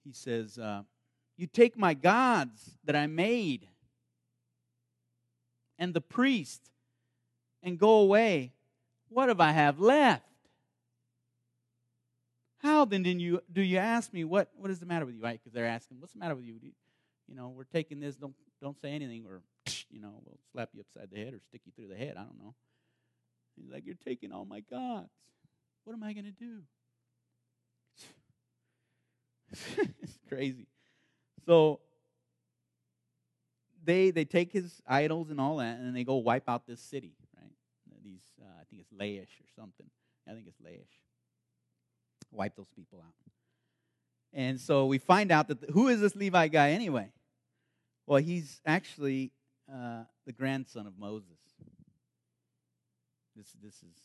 He 0.06 0.14
says, 0.14 0.58
uh, 0.58 0.84
You 1.36 1.48
take 1.48 1.78
my 1.78 1.94
gods 1.94 2.78
that 2.86 2.96
I 2.96 3.08
made 3.08 3.68
and 5.78 5.94
the 5.94 6.02
priest 6.02 6.62
and 7.64 7.78
go 7.78 8.00
away. 8.00 8.54
What 9.10 9.30
have 9.30 9.42
I 9.42 9.52
have 9.52 9.80
left? 9.80 10.24
How 12.60 12.86
then 12.86 13.04
do 13.04 13.10
you, 13.10 13.42
do 13.52 13.62
you 13.62 13.78
ask 13.78 14.14
me, 14.14 14.24
what, 14.24 14.50
what 14.56 14.72
is 14.72 14.80
the 14.80 14.86
matter 14.86 15.06
with 15.06 15.16
you? 15.16 15.22
Right? 15.22 15.40
Because 15.40 15.54
they're 15.54 15.68
asking, 15.68 16.00
what's 16.00 16.14
the 16.14 16.20
matter 16.20 16.36
with 16.36 16.46
you? 16.46 16.60
You 17.28 17.36
know, 17.36 17.50
we're 17.50 17.64
taking 17.64 18.00
this, 18.00 18.16
don't, 18.16 18.34
don't 18.62 18.80
say 18.80 18.90
anything, 18.90 19.26
or, 19.28 19.42
you 19.90 20.00
know, 20.00 20.14
we'll 20.24 20.40
slap 20.52 20.70
you 20.74 20.82
upside 20.82 21.10
the 21.12 21.18
head 21.18 21.34
or 21.34 21.40
stick 21.40 21.62
you 21.66 21.72
through 21.76 21.90
the 21.90 21.96
head. 21.96 22.16
I 22.18 22.24
don't 22.24 22.40
know. 22.40 22.56
He's 23.56 23.72
like, 23.72 23.86
You're 23.86 23.96
taking 24.04 24.32
all 24.32 24.46
my 24.46 24.62
gods. 24.62 25.10
What 25.84 25.94
am 25.94 26.04
I 26.04 26.14
going 26.14 26.26
to 26.26 26.32
do? 26.32 26.62
It's 30.02 30.18
crazy. 30.30 30.68
So 31.46 31.80
they 33.84 34.12
they 34.12 34.26
take 34.26 34.52
his 34.52 34.82
idols 34.88 35.30
and 35.30 35.40
all 35.40 35.58
that, 35.58 35.78
and 35.78 35.96
they 35.96 36.04
go 36.04 36.16
wipe 36.16 36.50
out 36.50 36.66
this 36.68 36.82
city, 36.82 37.14
right? 37.38 37.52
These 38.04 38.24
uh, 38.42 38.46
I 38.60 38.64
think 38.70 38.82
it's 38.82 38.92
Laish 38.92 39.40
or 39.42 39.48
something. 39.56 39.88
I 40.28 40.34
think 40.34 40.48
it's 40.48 40.60
Laish. 40.60 41.00
Wipe 42.32 42.56
those 42.56 42.70
people 42.76 43.00
out. 43.06 43.14
And 44.34 44.60
so 44.60 44.86
we 44.88 44.98
find 44.98 45.32
out 45.32 45.48
that 45.48 45.62
the, 45.62 45.72
who 45.72 45.88
is 45.88 46.02
this 46.02 46.16
Levi 46.16 46.50
guy 46.50 46.72
anyway? 46.72 47.10
Well, 48.06 48.22
he's 48.22 48.60
actually 48.66 49.32
uh, 49.72 50.04
the 50.26 50.34
grandson 50.34 50.88
of 50.88 50.98
Moses. 50.98 51.30
This 53.36 53.52
this 53.64 53.76
is 53.76 53.98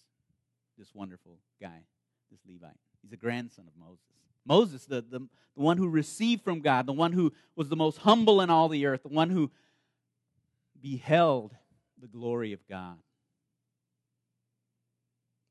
this 0.78 0.94
wonderful 0.94 1.38
guy, 1.60 1.84
this 2.30 2.40
Levite. 2.46 2.76
He's 3.02 3.12
a 3.12 3.16
grandson 3.16 3.66
of 3.66 3.72
Moses. 3.78 4.04
Moses, 4.50 4.84
the, 4.84 4.96
the, 4.96 5.20
the 5.20 5.62
one 5.62 5.76
who 5.76 5.88
received 5.88 6.42
from 6.42 6.60
God, 6.60 6.84
the 6.84 6.92
one 6.92 7.12
who 7.12 7.32
was 7.54 7.68
the 7.68 7.76
most 7.76 7.98
humble 7.98 8.40
in 8.40 8.50
all 8.50 8.68
the 8.68 8.84
earth, 8.84 9.04
the 9.04 9.08
one 9.08 9.30
who 9.30 9.48
beheld 10.82 11.54
the 12.00 12.08
glory 12.08 12.52
of 12.52 12.66
God. 12.68 12.98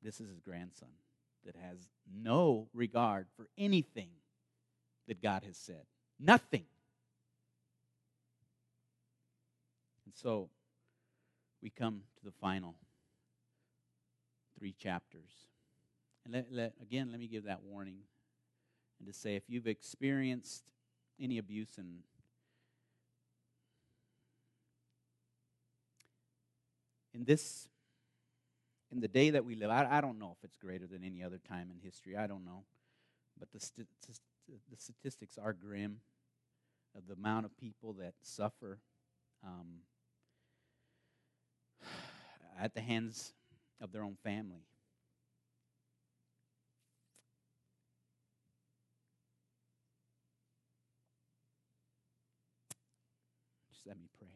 This 0.03 0.19
is 0.19 0.27
his 0.27 0.41
grandson 0.41 0.89
that 1.45 1.55
has 1.55 1.77
no 2.13 2.67
regard 2.73 3.27
for 3.37 3.47
anything 3.57 4.09
that 5.07 5.21
God 5.21 5.43
has 5.45 5.55
said. 5.55 5.83
Nothing. 6.19 6.65
And 10.05 10.13
so 10.13 10.49
we 11.63 11.69
come 11.69 12.01
to 12.17 12.25
the 12.25 12.33
final 12.41 12.75
three 14.57 14.73
chapters. 14.73 15.31
And 16.25 16.33
let, 16.33 16.47
let, 16.51 16.73
again, 16.81 17.11
let 17.11 17.19
me 17.21 17.27
give 17.27 17.45
that 17.45 17.63
warning 17.63 17.99
and 18.99 19.07
to 19.07 19.13
say 19.13 19.35
if 19.35 19.43
you've 19.47 19.67
experienced 19.67 20.63
any 21.19 21.37
abuse 21.37 21.77
in 21.77 21.99
in 27.13 27.25
this 27.25 27.69
in 28.91 28.99
the 28.99 29.07
day 29.07 29.29
that 29.29 29.45
we 29.45 29.55
live 29.55 29.69
I, 29.69 29.87
I 29.89 30.01
don't 30.01 30.19
know 30.19 30.35
if 30.37 30.43
it's 30.43 30.57
greater 30.57 30.87
than 30.87 31.03
any 31.03 31.23
other 31.23 31.39
time 31.47 31.69
in 31.71 31.79
history. 31.79 32.17
I 32.17 32.27
don't 32.27 32.45
know. 32.45 32.63
But 33.39 33.51
the, 33.53 33.59
st- 33.59 33.87
the 34.47 34.77
statistics 34.77 35.37
are 35.37 35.53
grim 35.53 36.01
of 36.95 37.07
the 37.07 37.13
amount 37.13 37.45
of 37.45 37.55
people 37.57 37.93
that 37.93 38.13
suffer 38.21 38.79
um, 39.45 39.83
at 42.59 42.73
the 42.73 42.81
hands 42.81 43.33
of 43.79 43.91
their 43.91 44.03
own 44.03 44.17
family 44.23 44.65
Let 53.85 53.97
me 53.97 54.07
pray. 54.19 54.29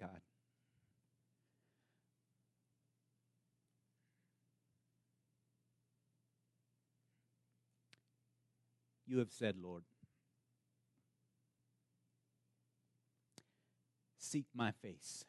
God. 0.00 0.20
You 9.06 9.18
have 9.18 9.32
said, 9.32 9.56
Lord, 9.60 9.84
seek 14.28 14.46
my 14.54 14.70
face. 14.70 15.24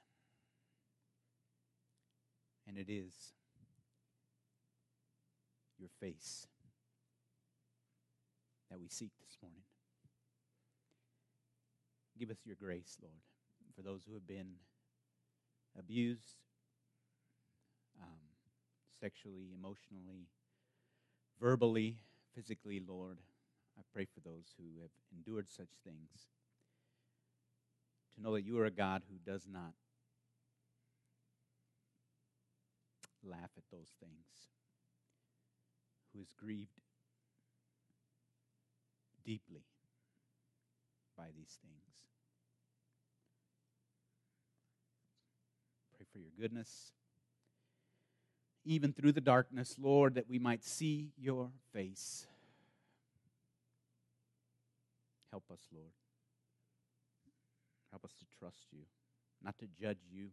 And 2.68 2.77
it 2.77 2.89
is 2.89 3.13
your 5.79 5.89
face 6.00 6.46
that 8.70 8.79
we 8.79 8.88
seek 8.89 9.12
this 9.25 9.38
morning. 9.41 9.63
Give 12.20 12.29
us 12.29 12.46
your 12.46 12.58
grace, 12.60 12.98
Lord, 13.01 13.22
for 13.75 13.82
those 13.82 14.03
who 14.06 14.13
have 14.13 14.27
been 14.27 14.56
abused 15.77 16.36
um, 18.01 18.20
sexually, 19.00 19.53
emotionally, 19.58 20.27
verbally, 21.39 21.96
physically, 22.36 22.82
Lord. 22.86 23.20
I 23.77 23.82
pray 23.94 24.06
for 24.06 24.20
those 24.20 24.53
who 24.58 24.82
have 24.82 24.91
endured 25.15 25.50
such 25.50 25.70
things 25.86 26.27
to 28.20 28.24
know 28.24 28.36
that 28.36 28.46
you 28.46 28.60
are 28.60 28.66
a 28.66 28.72
God 28.72 29.02
who 29.10 29.32
does 29.32 29.48
not 29.52 29.74
laugh 33.24 33.50
at 33.58 33.64
those 33.72 33.90
things, 34.00 34.50
who 36.14 36.22
is 36.22 36.34
grieved 36.38 36.70
deeply 39.26 39.64
by 41.18 41.26
these 41.36 41.58
things. 41.62 42.08
Pray 45.96 46.06
for 46.12 46.20
your 46.20 46.32
goodness. 46.40 46.94
Even 48.66 48.94
through 48.94 49.14
the 49.14 49.22
darkness, 49.22 49.76
Lord, 49.80 50.16
that 50.16 50.30
we 50.30 50.40
might 50.40 50.64
see 50.64 51.12
your 51.18 51.50
face. 51.74 52.26
Help 55.32 55.44
us, 55.52 55.60
Lord. 55.74 55.92
Help 57.91 58.05
us 58.05 58.13
to 58.19 58.25
trust 58.39 58.67
you, 58.72 58.81
not 59.43 59.58
to 59.60 59.65
judge 59.81 60.00
you, 60.12 60.27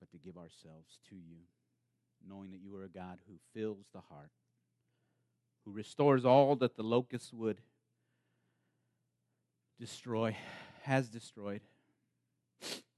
but 0.00 0.10
to 0.10 0.18
give 0.18 0.36
ourselves 0.36 0.98
to 1.08 1.14
you, 1.14 1.38
knowing 2.26 2.50
that 2.50 2.60
you 2.60 2.74
are 2.76 2.84
a 2.84 2.88
God 2.88 3.18
who 3.28 3.34
fills 3.54 3.86
the 3.92 4.00
heart, 4.10 4.30
who 5.64 5.72
restores 5.72 6.24
all 6.24 6.56
that 6.56 6.76
the 6.76 6.82
locust 6.82 7.32
would 7.32 7.60
destroy, 9.78 10.36
has 10.82 11.08
destroyed. 11.08 11.60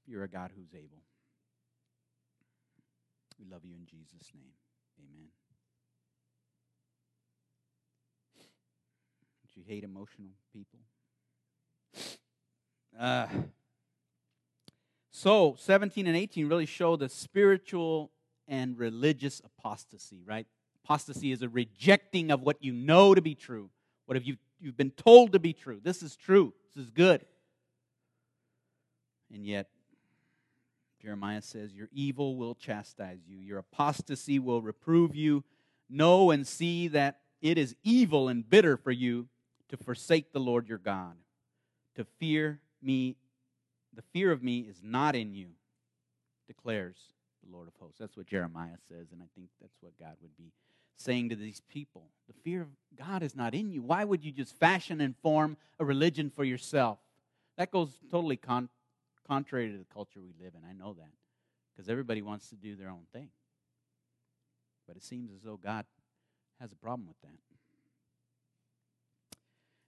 You're 0.05 0.23
a 0.23 0.29
God 0.29 0.51
who's 0.55 0.73
able. 0.73 1.03
We 3.39 3.45
love 3.45 3.63
you 3.63 3.75
in 3.75 3.85
Jesus' 3.85 4.31
name. 4.33 4.53
Amen. 4.99 5.27
Would 9.43 9.55
you 9.55 9.63
hate 9.67 9.83
emotional 9.83 10.31
people. 10.51 10.79
Uh, 12.97 13.27
so, 15.11 15.55
17 15.59 16.07
and 16.07 16.15
18 16.15 16.47
really 16.47 16.65
show 16.65 16.95
the 16.95 17.09
spiritual 17.09 18.11
and 18.47 18.77
religious 18.77 19.41
apostasy, 19.43 20.21
right? 20.25 20.47
Apostasy 20.83 21.31
is 21.31 21.41
a 21.41 21.49
rejecting 21.49 22.31
of 22.31 22.41
what 22.41 22.63
you 22.63 22.71
know 22.71 23.13
to 23.13 23.21
be 23.21 23.35
true. 23.35 23.69
What 24.05 24.15
have 24.15 24.23
you 24.23 24.37
you've 24.59 24.77
been 24.77 24.91
told 24.91 25.33
to 25.33 25.39
be 25.39 25.53
true? 25.53 25.79
This 25.83 26.01
is 26.01 26.15
true. 26.15 26.53
This 26.73 26.85
is 26.85 26.89
good. 26.89 27.25
And 29.33 29.45
yet 29.45 29.67
Jeremiah 31.01 31.41
says, 31.41 31.73
Your 31.73 31.89
evil 31.91 32.35
will 32.35 32.55
chastise 32.55 33.19
you, 33.27 33.37
your 33.37 33.59
apostasy 33.59 34.39
will 34.39 34.61
reprove 34.61 35.15
you. 35.15 35.43
Know 35.89 36.31
and 36.31 36.45
see 36.45 36.89
that 36.89 37.19
it 37.41 37.57
is 37.57 37.75
evil 37.83 38.27
and 38.27 38.47
bitter 38.49 38.75
for 38.75 38.91
you 38.91 39.27
to 39.69 39.77
forsake 39.77 40.33
the 40.33 40.39
Lord 40.39 40.67
your 40.67 40.77
God. 40.77 41.13
To 41.95 42.05
fear 42.19 42.59
me, 42.81 43.15
the 43.93 44.01
fear 44.13 44.31
of 44.31 44.43
me 44.43 44.59
is 44.59 44.81
not 44.83 45.15
in 45.15 45.33
you, 45.33 45.49
declares 46.47 46.97
the 47.43 47.55
Lord 47.55 47.67
of 47.67 47.73
hosts. 47.79 47.99
That's 47.99 48.17
what 48.17 48.27
Jeremiah 48.27 48.77
says, 48.87 49.07
and 49.11 49.21
I 49.21 49.27
think 49.35 49.49
that's 49.61 49.77
what 49.81 49.93
God 49.99 50.15
would 50.21 50.35
be 50.37 50.51
saying 50.95 51.29
to 51.29 51.35
these 51.35 51.61
people. 51.69 52.09
The 52.27 52.33
fear 52.43 52.61
of 52.61 52.69
God 52.97 53.23
is 53.23 53.35
not 53.35 53.53
in 53.53 53.71
you. 53.71 53.81
Why 53.81 54.03
would 54.03 54.23
you 54.23 54.31
just 54.31 54.55
fashion 54.55 54.99
and 55.01 55.15
form 55.17 55.57
a 55.79 55.85
religion 55.85 56.29
for 56.29 56.43
yourself? 56.43 56.97
That 57.57 57.71
goes 57.71 57.89
totally 58.11 58.37
con- 58.37 58.69
contrary 59.27 59.71
to 59.71 59.77
the 59.77 59.85
culture 59.93 60.19
we 60.19 60.33
live 60.43 60.53
in. 60.55 60.67
I 60.67 60.73
know 60.73 60.93
that 60.93 61.11
because 61.75 61.89
everybody 61.89 62.21
wants 62.21 62.49
to 62.49 62.55
do 62.55 62.75
their 62.75 62.89
own 62.89 63.05
thing. 63.13 63.29
But 64.87 64.97
it 64.97 65.03
seems 65.03 65.31
as 65.35 65.43
though 65.43 65.57
God 65.57 65.85
has 66.59 66.71
a 66.71 66.75
problem 66.75 67.07
with 67.07 67.19
that. 67.21 67.37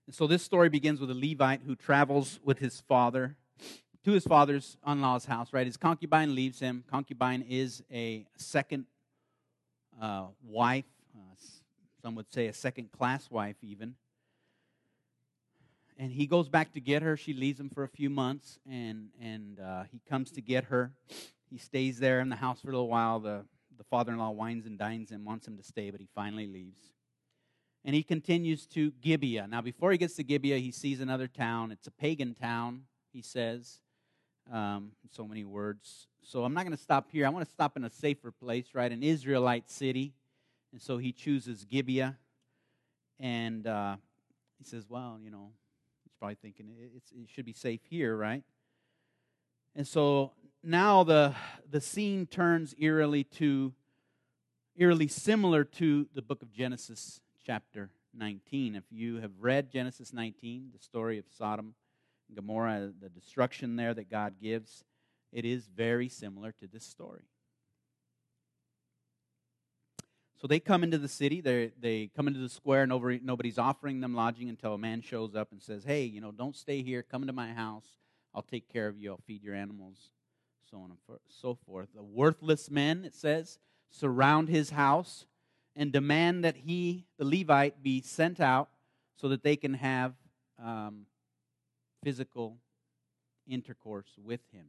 And 0.10 0.16
so 0.16 0.25
this 0.25 0.42
story 0.42 0.70
begins 0.70 1.00
with 1.00 1.12
a 1.12 1.13
Levite 1.13 1.62
who 1.63 1.75
travels 1.75 2.39
with 2.44 2.58
his 2.58 2.80
father 2.80 3.36
to 4.04 4.12
his 4.12 4.25
father's 4.25 4.75
in 4.88 5.01
law's 5.01 5.25
house, 5.25 5.54
right? 5.54 5.68
His 5.68 5.78
concubine 5.78 6.34
leaves 6.34 6.60
him. 6.60 6.84
Concubine 6.89 7.46
is 7.48 7.84
a 7.92 8.25
second 8.36 8.88
uh, 10.01 10.25
wife, 10.44 10.86
uh, 11.16 11.36
some 12.01 12.16
would 12.16 12.34
say 12.34 12.48
a 12.48 12.54
second 12.54 12.92
class 12.92 13.30
wife, 13.30 13.58
even. 13.62 13.94
And 15.96 16.12
he 16.12 16.25
goes 16.25 16.50
back 16.50 16.74
to 16.74 16.80
get 16.80 17.04
her. 17.04 17.16
She 17.16 17.36
leaves 17.36 17.60
him 17.60 17.70
for 17.70 17.84
a 17.84 17.88
few 17.88 18.10
months, 18.10 18.58
and, 18.68 19.10
and 19.22 19.60
uh, 19.60 19.84
he 19.92 20.01
comes 20.10 20.32
to 20.32 20.42
get 20.42 20.63
her. 20.63 20.92
He 21.51 21.60
stays 21.60 22.00
there 22.00 22.20
in 22.20 22.30
the 22.30 22.36
house 22.36 22.62
for 22.62 22.70
a 22.70 22.72
little 22.72 22.89
while. 22.89 23.20
The, 23.20 23.46
the 23.78 23.84
father 23.84 24.12
in 24.12 24.18
law 24.18 24.32
wines 24.32 24.66
and 24.66 24.75
dines 24.75 25.12
him, 25.12 25.24
wants 25.24 25.48
him 25.48 25.56
to 25.58 25.63
stay, 25.63 25.92
but 25.92 26.00
he 26.00 26.08
finally 26.16 26.48
leaves 26.48 26.96
and 27.86 27.96
he 27.96 28.04
continues 28.04 28.66
to 28.68 28.92
Gibeah. 29.02 29.48
Now, 29.48 29.62
before 29.62 29.92
he 29.92 29.98
gets 29.98 30.16
to 30.16 30.24
Gibeah, 30.24 30.58
he 30.58 30.72
sees 30.72 31.00
another 31.00 31.28
town. 31.28 31.72
It's 31.72 31.88
a 31.88 31.92
pagan 31.92 32.36
town, 32.36 32.84
he 33.14 33.22
says. 33.22 33.80
Um, 34.52 34.92
so 35.12 35.28
many 35.28 35.46
words. 35.46 36.08
So 36.22 36.44
I'm 36.44 36.54
not 36.54 36.66
going 36.66 36.76
to 36.76 36.82
stop 36.82 37.10
here. 37.12 37.26
I 37.26 37.30
want 37.30 37.46
to 37.46 37.52
stop 37.52 37.78
in 37.78 37.84
a 37.84 37.90
safer 37.90 38.32
place, 38.32 38.68
right? 38.74 38.92
An 38.92 39.04
Israelite 39.04 39.70
city. 39.70 40.14
And 40.72 40.82
so 40.82 40.98
he 40.98 41.12
chooses 41.12 41.66
Gibeah. 41.66 42.18
And 43.20 43.66
uh, 43.66 43.96
he 44.58 44.64
says, 44.64 44.86
well, 44.90 45.20
you 45.22 45.32
know, 45.32 45.52
he's 46.04 46.14
probably 46.20 46.36
thinking 46.36 46.68
it 46.80 47.30
should 47.30 47.46
be 47.46 47.54
safe 47.54 47.82
here, 47.90 48.16
right? 48.16 48.44
And 49.76 49.88
so 49.88 50.34
now 50.64 51.04
the, 51.04 51.34
the 51.70 51.82
scene 51.82 52.26
turns 52.26 52.76
eerily 52.78 53.24
to 53.24 53.74
eerily 54.78 55.08
similar 55.08 55.64
to 55.64 56.08
the 56.14 56.22
book 56.22 56.42
of 56.42 56.52
Genesis 56.52 57.22
chapter 57.50 57.89
19. 58.15 58.75
If 58.75 58.84
you 58.91 59.21
have 59.21 59.32
read 59.39 59.71
Genesis 59.71 60.13
19, 60.13 60.69
the 60.71 60.78
story 60.78 61.17
of 61.17 61.26
Sodom 61.36 61.74
and 62.28 62.36
Gomorrah, 62.36 62.91
the 63.02 63.10
destruction 63.10 63.76
there 63.76 63.91
that 63.95 64.08
God 64.08 64.36
gives, 64.39 64.84
it 65.34 65.45
is 65.45 65.65
very 65.65 66.10
similar 66.10 66.52
to 66.60 66.67
this 66.67 66.86
story. 66.86 67.24
So 70.39 70.45
they 70.45 70.60
come 70.60 70.84
into 70.84 71.00
the 71.00 71.08
city, 71.08 71.41
they, 71.41 71.71
they 71.80 72.12
come 72.15 72.28
into 72.28 72.39
the 72.39 72.50
square, 72.50 72.84
and 72.84 72.93
over, 72.93 73.17
nobody's 73.17 73.58
offering 73.58 74.00
them 74.00 74.13
lodging 74.13 74.50
until 74.50 74.76
a 74.76 74.78
man 74.78 75.02
shows 75.02 75.34
up 75.34 75.52
and 75.52 75.60
says, 75.60 75.84
Hey, 75.84 76.04
you 76.04 76.21
know, 76.21 76.32
don't 76.32 76.56
stay 76.56 76.84
here, 76.84 77.02
come 77.02 77.24
into 77.24 77.34
my 77.34 77.52
house, 77.52 77.97
I'll 78.36 78.43
take 78.43 78.71
care 78.71 78.88
of 78.88 78.95
you, 78.95 79.10
I'll 79.10 79.24
feed 79.26 79.41
your 79.43 79.56
animals, 79.56 80.12
so 80.69 80.78
on 80.78 80.91
and 80.91 81.17
so 81.28 81.58
forth. 81.65 81.88
The 81.95 82.04
worthless 82.04 82.69
men, 82.69 83.06
it 83.06 83.15
says, 83.15 83.58
surround 83.89 84.50
his 84.50 84.69
house 84.69 85.26
and 85.80 85.94
demand 85.94 86.44
that 86.44 86.58
he, 86.58 87.06
the 87.18 87.24
Levite, 87.24 87.82
be 87.82 88.02
sent 88.02 88.42
out 88.42 88.68
so 89.15 89.30
that 89.30 89.44
they 89.44 89.56
can 89.56 89.74
have 89.76 90.13
um, 90.62 91.06
physical 92.04 92.58
intercourse 93.48 94.10
with 94.22 94.42
him. 94.52 94.65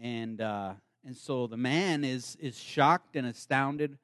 And 0.00 0.40
uh, 0.40 0.72
and 1.06 1.16
so 1.16 1.46
the 1.46 1.56
man 1.56 2.02
is 2.02 2.36
is 2.40 2.58
shocked 2.58 3.14
and 3.14 3.26
astounded 3.26 3.96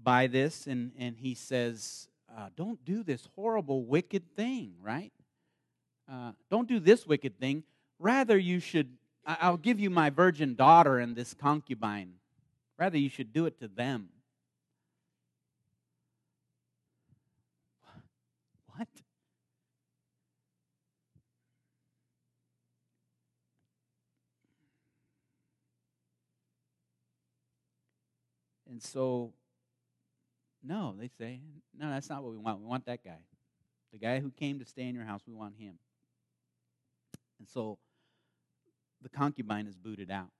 by 0.00 0.28
this, 0.28 0.68
and 0.68 0.92
and 0.96 1.16
he 1.16 1.34
says, 1.34 2.06
uh, 2.36 2.50
"Don't 2.54 2.84
do 2.84 3.02
this 3.02 3.26
horrible, 3.34 3.84
wicked 3.84 4.36
thing, 4.36 4.74
right? 4.80 5.12
Uh, 6.08 6.32
don't 6.48 6.68
do 6.68 6.78
this 6.78 7.08
wicked 7.08 7.40
thing. 7.40 7.64
Rather, 7.98 8.38
you 8.38 8.60
should. 8.60 8.90
I'll 9.26 9.56
give 9.56 9.80
you 9.80 9.90
my 9.90 10.10
virgin 10.10 10.54
daughter 10.54 10.98
and 10.98 11.16
this 11.16 11.34
concubine 11.34 12.14
Rather, 12.82 12.98
you 12.98 13.08
should 13.08 13.32
do 13.32 13.46
it 13.46 13.60
to 13.60 13.68
them. 13.68 14.08
What? 18.74 18.88
And 28.68 28.82
so, 28.82 29.32
no, 30.64 30.96
they 30.98 31.06
say, 31.06 31.38
no, 31.78 31.88
that's 31.88 32.10
not 32.10 32.24
what 32.24 32.32
we 32.32 32.38
want. 32.38 32.58
We 32.58 32.66
want 32.66 32.86
that 32.86 33.04
guy. 33.04 33.20
The 33.92 33.98
guy 33.98 34.18
who 34.18 34.32
came 34.32 34.58
to 34.58 34.64
stay 34.64 34.88
in 34.88 34.96
your 34.96 35.04
house, 35.04 35.20
we 35.24 35.34
want 35.34 35.54
him. 35.56 35.78
And 37.38 37.48
so 37.48 37.78
the 39.00 39.08
concubine 39.08 39.68
is 39.68 39.76
booted 39.76 40.10
out 40.10 40.30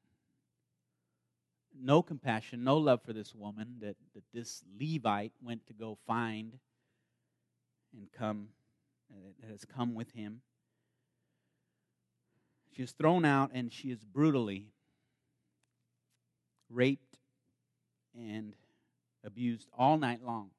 no 1.79 2.03
compassion, 2.03 2.65
no 2.65 2.77
love 2.77 3.03
for 3.03 3.13
this 3.13 3.35
woman 3.35 3.77
that, 3.81 3.97
that 4.15 4.25
this 4.33 4.63
Levite 4.79 5.33
went 5.43 5.67
to 5.67 5.73
go 5.73 5.99
find 6.07 6.59
and 7.95 8.09
come, 8.13 8.49
that 9.41 9.51
has 9.51 9.65
come 9.65 9.95
with 9.95 10.13
him. 10.13 10.41
She 12.75 12.83
is 12.83 12.93
thrown 12.93 13.25
out 13.25 13.51
and 13.53 13.73
she 13.73 13.91
is 13.91 14.03
brutally 14.03 14.69
raped 16.71 17.19
and 18.17 18.55
abused 19.25 19.69
all 19.77 19.99
night 19.99 20.23
long, 20.25 20.51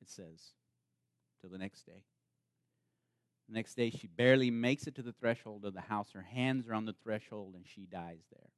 it 0.00 0.08
says, 0.08 0.52
till 1.40 1.50
the 1.50 1.58
next 1.58 1.86
day. 1.86 2.02
The 3.48 3.54
next 3.54 3.74
day, 3.74 3.90
she 3.90 4.06
barely 4.06 4.50
makes 4.50 4.86
it 4.86 4.94
to 4.96 5.02
the 5.02 5.12
threshold 5.12 5.64
of 5.64 5.74
the 5.74 5.80
house. 5.80 6.10
Her 6.12 6.22
hands 6.22 6.68
are 6.68 6.74
on 6.74 6.86
the 6.86 6.94
threshold 7.02 7.54
and 7.54 7.66
she 7.66 7.86
dies 7.86 8.24
there. 8.30 8.50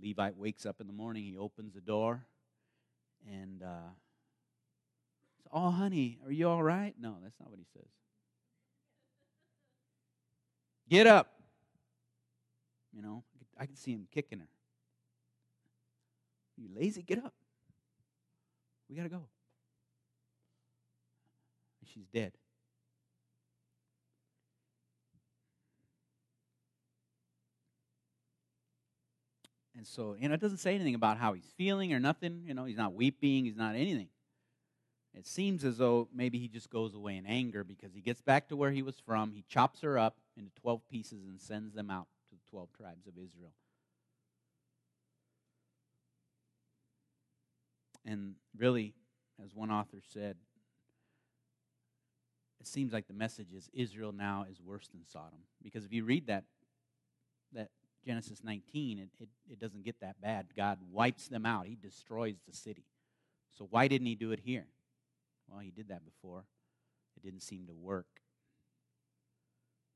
The 0.00 0.08
Levite 0.08 0.36
wakes 0.36 0.66
up 0.66 0.80
in 0.80 0.86
the 0.86 0.92
morning, 0.92 1.24
he 1.24 1.36
opens 1.36 1.74
the 1.74 1.80
door, 1.80 2.24
and 3.30 3.62
uh, 3.62 3.90
says, 5.36 5.46
Oh, 5.52 5.70
honey, 5.70 6.18
are 6.24 6.32
you 6.32 6.48
all 6.48 6.62
right? 6.62 6.94
No, 7.00 7.16
that's 7.22 7.38
not 7.40 7.50
what 7.50 7.58
he 7.58 7.66
says. 7.72 7.88
Get 10.88 11.06
up. 11.06 11.32
You 12.92 13.02
know, 13.02 13.24
I 13.58 13.66
can 13.66 13.76
see 13.76 13.92
him 13.92 14.06
kicking 14.12 14.40
her. 14.40 14.48
You 16.58 16.68
lazy? 16.74 17.02
Get 17.02 17.18
up. 17.18 17.32
We 18.88 18.96
got 18.96 19.04
to 19.04 19.08
go. 19.08 19.22
She's 21.92 22.06
dead. 22.12 22.32
And 29.82 29.86
so, 29.88 30.14
you 30.16 30.28
know, 30.28 30.34
it 30.34 30.40
doesn't 30.40 30.58
say 30.58 30.76
anything 30.76 30.94
about 30.94 31.18
how 31.18 31.32
he's 31.32 31.50
feeling 31.56 31.92
or 31.92 31.98
nothing. 31.98 32.44
You 32.46 32.54
know, 32.54 32.66
he's 32.66 32.76
not 32.76 32.94
weeping, 32.94 33.46
he's 33.46 33.56
not 33.56 33.74
anything. 33.74 34.06
It 35.12 35.26
seems 35.26 35.64
as 35.64 35.76
though 35.76 36.06
maybe 36.14 36.38
he 36.38 36.46
just 36.46 36.70
goes 36.70 36.94
away 36.94 37.16
in 37.16 37.26
anger 37.26 37.64
because 37.64 37.92
he 37.92 38.00
gets 38.00 38.20
back 38.20 38.46
to 38.50 38.56
where 38.56 38.70
he 38.70 38.82
was 38.82 38.94
from. 39.04 39.32
He 39.32 39.42
chops 39.48 39.80
her 39.80 39.98
up 39.98 40.18
into 40.36 40.52
12 40.60 40.88
pieces 40.88 41.24
and 41.26 41.40
sends 41.40 41.74
them 41.74 41.90
out 41.90 42.06
to 42.30 42.36
the 42.36 42.50
12 42.50 42.68
tribes 42.76 43.08
of 43.08 43.14
Israel. 43.14 43.50
And 48.06 48.36
really, 48.56 48.94
as 49.44 49.52
one 49.52 49.72
author 49.72 49.98
said, 50.12 50.36
it 52.60 52.68
seems 52.68 52.92
like 52.92 53.08
the 53.08 53.14
message 53.14 53.52
is 53.52 53.68
Israel 53.72 54.12
now 54.12 54.46
is 54.48 54.60
worse 54.60 54.86
than 54.86 55.04
Sodom. 55.04 55.40
Because 55.60 55.84
if 55.84 55.92
you 55.92 56.04
read 56.04 56.28
that, 56.28 56.44
that 56.60 56.61
Genesis 58.04 58.42
19, 58.42 58.98
it, 58.98 59.08
it, 59.20 59.28
it 59.50 59.60
doesn't 59.60 59.84
get 59.84 60.00
that 60.00 60.20
bad. 60.20 60.46
God 60.56 60.78
wipes 60.90 61.28
them 61.28 61.46
out, 61.46 61.66
He 61.66 61.76
destroys 61.76 62.36
the 62.48 62.54
city. 62.54 62.84
So, 63.56 63.66
why 63.70 63.88
didn't 63.88 64.06
He 64.06 64.14
do 64.14 64.32
it 64.32 64.40
here? 64.44 64.66
Well, 65.52 65.60
he 65.60 65.70
did 65.70 65.88
that 65.88 66.04
before. 66.04 66.44
It 67.16 67.22
didn't 67.22 67.42
seem 67.42 67.66
to 67.66 67.74
work. 67.74 68.06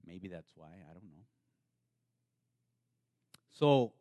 Maybe 0.06 0.28
that's 0.28 0.52
why. 0.54 0.66
I 0.66 0.92
don't 0.92 1.04
know. 1.04 1.24
So 3.52 3.92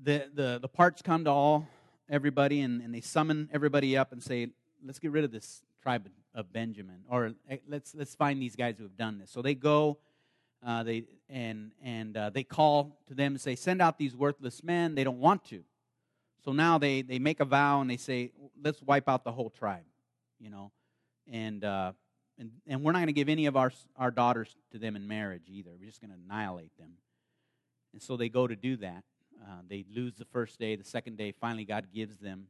the 0.00 0.28
the 0.32 0.58
the 0.60 0.68
parts 0.68 1.02
come 1.02 1.24
to 1.24 1.30
all 1.30 1.68
everybody 2.08 2.60
and, 2.60 2.80
and 2.80 2.94
they 2.94 3.00
summon 3.00 3.48
everybody 3.52 3.96
up 3.96 4.12
and 4.12 4.22
say, 4.22 4.48
let's 4.84 5.00
get 5.00 5.10
rid 5.10 5.24
of 5.24 5.32
this 5.32 5.62
tribe 5.82 6.08
of 6.32 6.52
Benjamin, 6.52 7.02
or 7.10 7.32
let's 7.68 7.94
let's 7.94 8.14
find 8.14 8.40
these 8.40 8.54
guys 8.54 8.76
who 8.78 8.84
have 8.84 8.96
done 8.96 9.18
this. 9.18 9.30
So 9.30 9.42
they 9.42 9.54
go, 9.54 9.98
uh, 10.66 10.82
they 10.82 11.04
and 11.30 11.70
and 11.82 12.16
uh, 12.16 12.30
they 12.30 12.42
call 12.42 12.98
to 13.06 13.14
them 13.14 13.32
and 13.32 13.40
say, 13.40 13.54
send 13.54 13.80
out 13.80 13.98
these 13.98 14.16
worthless 14.16 14.62
men. 14.64 14.94
They 14.96 15.04
don't 15.04 15.20
want 15.20 15.44
to, 15.46 15.62
so 16.44 16.52
now 16.52 16.76
they 16.76 17.02
they 17.02 17.20
make 17.20 17.40
a 17.40 17.44
vow 17.44 17.80
and 17.80 17.88
they 17.88 17.96
say, 17.96 18.32
let's 18.62 18.82
wipe 18.82 19.08
out 19.08 19.24
the 19.24 19.32
whole 19.32 19.48
tribe, 19.48 19.84
you 20.40 20.50
know, 20.50 20.72
and 21.30 21.64
uh, 21.64 21.92
and 22.38 22.50
and 22.66 22.82
we're 22.82 22.92
not 22.92 22.98
going 22.98 23.06
to 23.06 23.12
give 23.12 23.28
any 23.28 23.46
of 23.46 23.56
our 23.56 23.72
our 23.96 24.10
daughters 24.10 24.56
to 24.72 24.78
them 24.78 24.96
in 24.96 25.06
marriage 25.06 25.44
either. 25.48 25.70
We're 25.78 25.86
just 25.86 26.00
going 26.00 26.10
to 26.10 26.18
annihilate 26.22 26.76
them. 26.78 26.94
And 27.92 28.02
so 28.02 28.16
they 28.16 28.28
go 28.28 28.46
to 28.46 28.56
do 28.56 28.76
that. 28.78 29.04
Uh, 29.40 29.60
they 29.68 29.84
lose 29.94 30.16
the 30.16 30.24
first 30.26 30.58
day. 30.58 30.76
The 30.76 30.84
second 30.84 31.16
day, 31.16 31.32
finally, 31.32 31.64
God 31.64 31.86
gives 31.94 32.18
them 32.18 32.48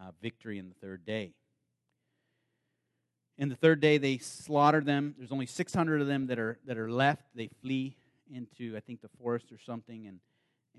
uh, 0.00 0.12
victory 0.22 0.58
in 0.58 0.68
the 0.68 0.74
third 0.74 1.04
day. 1.04 1.32
In 3.38 3.48
the 3.48 3.54
third 3.54 3.80
day, 3.80 3.98
they 3.98 4.18
slaughter 4.18 4.80
them. 4.80 5.14
There's 5.16 5.30
only 5.30 5.46
600 5.46 6.00
of 6.00 6.06
them 6.08 6.26
that 6.26 6.38
are 6.38 6.58
that 6.66 6.76
are 6.76 6.90
left. 6.90 7.22
They 7.34 7.48
flee 7.62 7.96
into, 8.32 8.76
I 8.76 8.80
think, 8.80 9.00
the 9.00 9.08
forest 9.20 9.52
or 9.52 9.58
something, 9.64 10.06
and 10.06 10.18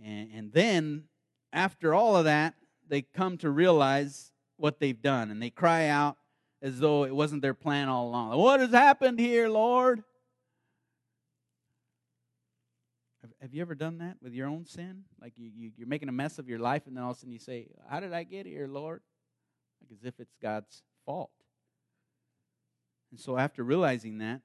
and, 0.04 0.30
and 0.34 0.54
then 0.54 1.06
after 1.52 1.94
all 1.94 2.16
of 2.16 2.26
that, 2.26 2.56
they 2.88 3.02
come 3.02 3.38
to 3.38 3.50
realize 3.50 4.32
what 4.58 4.80
they've 4.80 5.02
done, 5.02 5.32
and 5.32 5.42
they 5.42 5.50
cry 5.50 5.88
out 5.88 6.18
as 6.62 6.80
though 6.80 7.06
it 7.06 7.16
wasn't 7.16 7.42
their 7.42 7.54
plan 7.54 7.88
all 7.88 8.10
along. 8.10 8.38
What 8.38 8.60
has 8.60 8.72
happened 8.72 9.20
here, 9.20 9.48
Lord? 9.48 10.04
Have 13.42 13.54
you 13.54 13.62
ever 13.62 13.76
done 13.76 14.00
that 14.00 14.18
with 14.22 14.34
your 14.34 14.48
own 14.48 14.66
sin? 14.66 15.04
Like 15.22 15.34
you, 15.38 15.50
you, 15.56 15.72
you're 15.78 15.88
making 15.88 16.10
a 16.10 16.14
mess 16.14 16.40
of 16.40 16.50
your 16.50 16.60
life, 16.60 16.88
and 16.88 16.98
then 16.98 17.04
all 17.06 17.12
of 17.12 17.18
a 17.18 17.20
sudden 17.22 17.32
you 17.32 17.40
say, 17.40 17.68
How 17.88 18.02
did 18.02 18.12
I 18.12 18.24
get 18.24 18.46
here, 18.46 18.68
Lord? 18.68 19.02
Like 19.82 19.98
as 19.98 20.06
if 20.06 20.20
it's 20.20 20.36
God's 20.42 20.84
fault. 21.06 21.32
And 23.12 23.20
so, 23.20 23.38
after 23.38 23.64
realizing 23.64 24.20
that, 24.20 24.42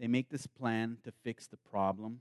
they 0.00 0.08
make 0.08 0.28
this 0.28 0.46
plan 0.46 0.98
to 1.04 1.12
fix 1.22 1.46
the 1.46 1.56
problem. 1.56 2.20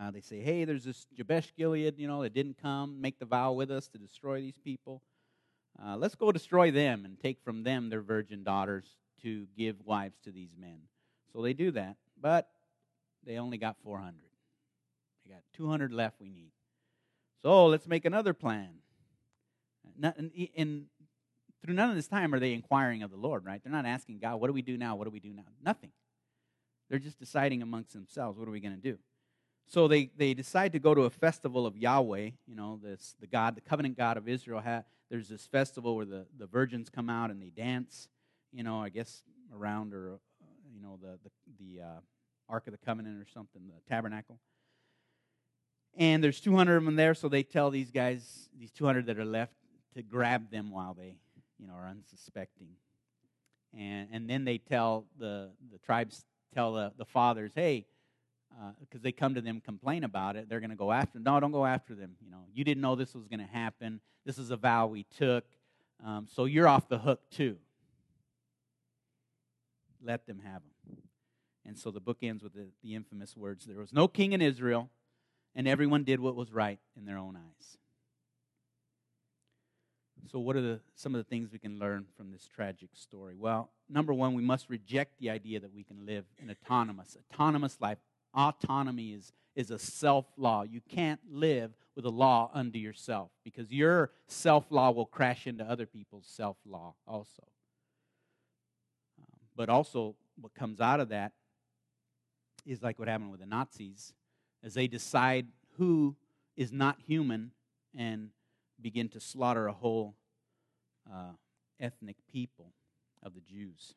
Uh, 0.00 0.10
they 0.10 0.20
say, 0.20 0.40
Hey, 0.40 0.64
there's 0.64 0.84
this 0.84 1.06
Jabesh 1.14 1.52
Gilead, 1.56 1.98
you 1.98 2.08
know, 2.08 2.22
that 2.22 2.34
didn't 2.34 2.60
come, 2.60 3.00
make 3.00 3.18
the 3.18 3.24
vow 3.24 3.52
with 3.52 3.70
us 3.70 3.88
to 3.88 3.98
destroy 3.98 4.40
these 4.40 4.58
people. 4.58 5.02
Uh, 5.82 5.96
let's 5.96 6.14
go 6.14 6.32
destroy 6.32 6.70
them 6.70 7.04
and 7.04 7.18
take 7.18 7.40
from 7.42 7.62
them 7.62 7.90
their 7.90 8.00
virgin 8.00 8.42
daughters 8.42 8.84
to 9.22 9.46
give 9.56 9.76
wives 9.84 10.16
to 10.24 10.30
these 10.30 10.54
men. 10.58 10.78
So 11.32 11.42
they 11.42 11.52
do 11.52 11.70
that. 11.72 11.96
But 12.20 12.48
they 13.24 13.38
only 13.38 13.58
got 13.58 13.76
400. 13.82 14.14
They 15.26 15.34
got 15.34 15.42
200 15.54 15.92
left 15.92 16.20
we 16.20 16.30
need. 16.30 16.52
So 17.42 17.66
let's 17.66 17.86
make 17.86 18.04
another 18.04 18.32
plan. 18.32 18.70
And 20.02 20.86
through 21.66 21.74
none 21.74 21.90
of 21.90 21.96
this 21.96 22.08
time 22.08 22.32
are 22.32 22.38
they 22.38 22.52
inquiring 22.52 23.02
of 23.02 23.10
the 23.10 23.16
Lord, 23.16 23.44
right? 23.44 23.60
They're 23.62 23.72
not 23.72 23.86
asking 23.86 24.18
God, 24.18 24.40
what 24.40 24.46
do 24.46 24.52
we 24.52 24.62
do 24.62 24.78
now? 24.78 24.96
What 24.96 25.04
do 25.04 25.10
we 25.10 25.20
do 25.20 25.32
now? 25.32 25.44
Nothing. 25.62 25.90
They're 26.88 26.98
just 26.98 27.18
deciding 27.18 27.62
amongst 27.62 27.92
themselves, 27.92 28.38
what 28.38 28.48
are 28.48 28.52
we 28.52 28.60
going 28.60 28.76
to 28.76 28.80
do? 28.80 28.98
So 29.68 29.88
they, 29.88 30.10
they 30.16 30.32
decide 30.32 30.72
to 30.72 30.78
go 30.78 30.94
to 30.94 31.02
a 31.02 31.10
festival 31.10 31.66
of 31.66 31.76
Yahweh, 31.76 32.30
you 32.46 32.54
know, 32.54 32.78
this 32.82 33.16
the 33.20 33.26
God, 33.26 33.56
the 33.56 33.60
covenant 33.60 33.96
God 33.96 34.16
of 34.16 34.28
Israel. 34.28 34.60
Ha, 34.64 34.82
there's 35.10 35.28
this 35.28 35.46
festival 35.46 35.96
where 35.96 36.04
the, 36.04 36.26
the 36.38 36.46
virgins 36.46 36.88
come 36.88 37.10
out 37.10 37.30
and 37.30 37.42
they 37.42 37.50
dance, 37.50 38.08
you 38.52 38.62
know, 38.62 38.80
I 38.80 38.90
guess 38.90 39.22
around 39.52 39.92
or, 39.92 40.12
uh, 40.12 40.46
you 40.72 40.80
know, 40.80 40.98
the, 41.02 41.18
the, 41.24 41.30
the 41.58 41.82
uh, 41.82 42.00
Ark 42.48 42.68
of 42.68 42.72
the 42.72 42.78
Covenant 42.78 43.20
or 43.20 43.26
something, 43.32 43.62
the 43.66 43.92
tabernacle. 43.92 44.38
And 45.96 46.22
there's 46.22 46.40
200 46.40 46.76
of 46.76 46.84
them 46.84 46.94
there, 46.94 47.14
so 47.14 47.28
they 47.28 47.42
tell 47.42 47.70
these 47.70 47.90
guys, 47.90 48.48
these 48.56 48.70
200 48.70 49.06
that 49.06 49.18
are 49.18 49.24
left, 49.24 49.54
to 49.94 50.02
grab 50.02 50.50
them 50.50 50.70
while 50.70 50.94
they, 50.94 51.16
you 51.58 51.66
know, 51.66 51.74
are 51.74 51.88
unsuspecting. 51.88 52.68
And, 53.76 54.08
and 54.12 54.30
then 54.30 54.44
they 54.44 54.58
tell 54.58 55.06
the, 55.18 55.50
the 55.72 55.78
tribes, 55.78 56.24
tell 56.54 56.72
the, 56.72 56.92
the 56.96 57.04
fathers, 57.04 57.52
hey, 57.54 57.86
because 58.80 59.00
uh, 59.00 59.02
they 59.02 59.12
come 59.12 59.34
to 59.34 59.40
them 59.40 59.60
complain 59.60 60.04
about 60.04 60.36
it, 60.36 60.48
they're 60.48 60.60
going 60.60 60.70
to 60.70 60.76
go 60.76 60.92
after 60.92 61.14
them. 61.14 61.24
No, 61.24 61.38
don't 61.40 61.52
go 61.52 61.66
after 61.66 61.94
them. 61.94 62.16
You 62.24 62.30
know, 62.30 62.44
you 62.54 62.64
didn't 62.64 62.80
know 62.80 62.94
this 62.94 63.14
was 63.14 63.26
going 63.26 63.40
to 63.40 63.46
happen. 63.46 64.00
This 64.24 64.38
is 64.38 64.50
a 64.50 64.56
vow 64.56 64.86
we 64.86 65.04
took, 65.04 65.44
um, 66.04 66.26
so 66.30 66.44
you're 66.44 66.68
off 66.68 66.88
the 66.88 66.98
hook 66.98 67.20
too. 67.30 67.56
Let 70.02 70.26
them 70.26 70.40
have 70.44 70.62
them. 70.62 70.98
And 71.66 71.76
so 71.76 71.90
the 71.90 72.00
book 72.00 72.18
ends 72.22 72.42
with 72.42 72.54
the, 72.54 72.68
the 72.82 72.94
infamous 72.94 73.36
words 73.36 73.64
There 73.64 73.78
was 73.78 73.92
no 73.92 74.06
king 74.06 74.32
in 74.32 74.40
Israel, 74.40 74.88
and 75.54 75.66
everyone 75.66 76.04
did 76.04 76.20
what 76.20 76.36
was 76.36 76.52
right 76.52 76.78
in 76.96 77.04
their 77.04 77.18
own 77.18 77.36
eyes. 77.36 77.78
So, 80.30 80.38
what 80.38 80.56
are 80.56 80.60
the, 80.60 80.80
some 80.94 81.14
of 81.14 81.18
the 81.18 81.28
things 81.28 81.52
we 81.52 81.58
can 81.58 81.78
learn 81.78 82.06
from 82.16 82.32
this 82.32 82.48
tragic 82.48 82.90
story? 82.94 83.34
Well, 83.36 83.70
number 83.88 84.12
one, 84.12 84.34
we 84.34 84.42
must 84.42 84.68
reject 84.68 85.18
the 85.20 85.30
idea 85.30 85.60
that 85.60 85.72
we 85.72 85.84
can 85.84 86.04
live 86.04 86.24
an 86.40 86.50
autonomous, 86.50 87.16
autonomous 87.30 87.78
life. 87.80 87.98
Autonomy 88.34 89.12
is, 89.12 89.32
is 89.54 89.70
a 89.70 89.78
self 89.78 90.26
law. 90.36 90.62
You 90.62 90.80
can't 90.88 91.20
live 91.30 91.72
with 91.94 92.04
a 92.04 92.10
law 92.10 92.50
under 92.52 92.78
yourself 92.78 93.30
because 93.44 93.72
your 93.72 94.10
self 94.26 94.66
law 94.70 94.90
will 94.90 95.06
crash 95.06 95.46
into 95.46 95.64
other 95.64 95.86
people's 95.86 96.26
self 96.26 96.56
law 96.66 96.94
also. 97.06 97.44
Um, 99.20 99.38
but 99.54 99.68
also, 99.68 100.16
what 100.40 100.54
comes 100.54 100.80
out 100.80 101.00
of 101.00 101.10
that 101.10 101.32
is 102.66 102.82
like 102.82 102.98
what 102.98 103.08
happened 103.08 103.30
with 103.30 103.40
the 103.40 103.46
Nazis, 103.46 104.12
as 104.64 104.74
they 104.74 104.88
decide 104.88 105.46
who 105.78 106.16
is 106.56 106.72
not 106.72 106.98
human 107.06 107.52
and 107.96 108.30
begin 108.80 109.08
to 109.10 109.20
slaughter 109.20 109.66
a 109.66 109.72
whole 109.72 110.14
uh, 111.12 111.32
ethnic 111.80 112.16
people 112.32 112.72
of 113.22 113.34
the 113.34 113.40
Jews. 113.40 113.94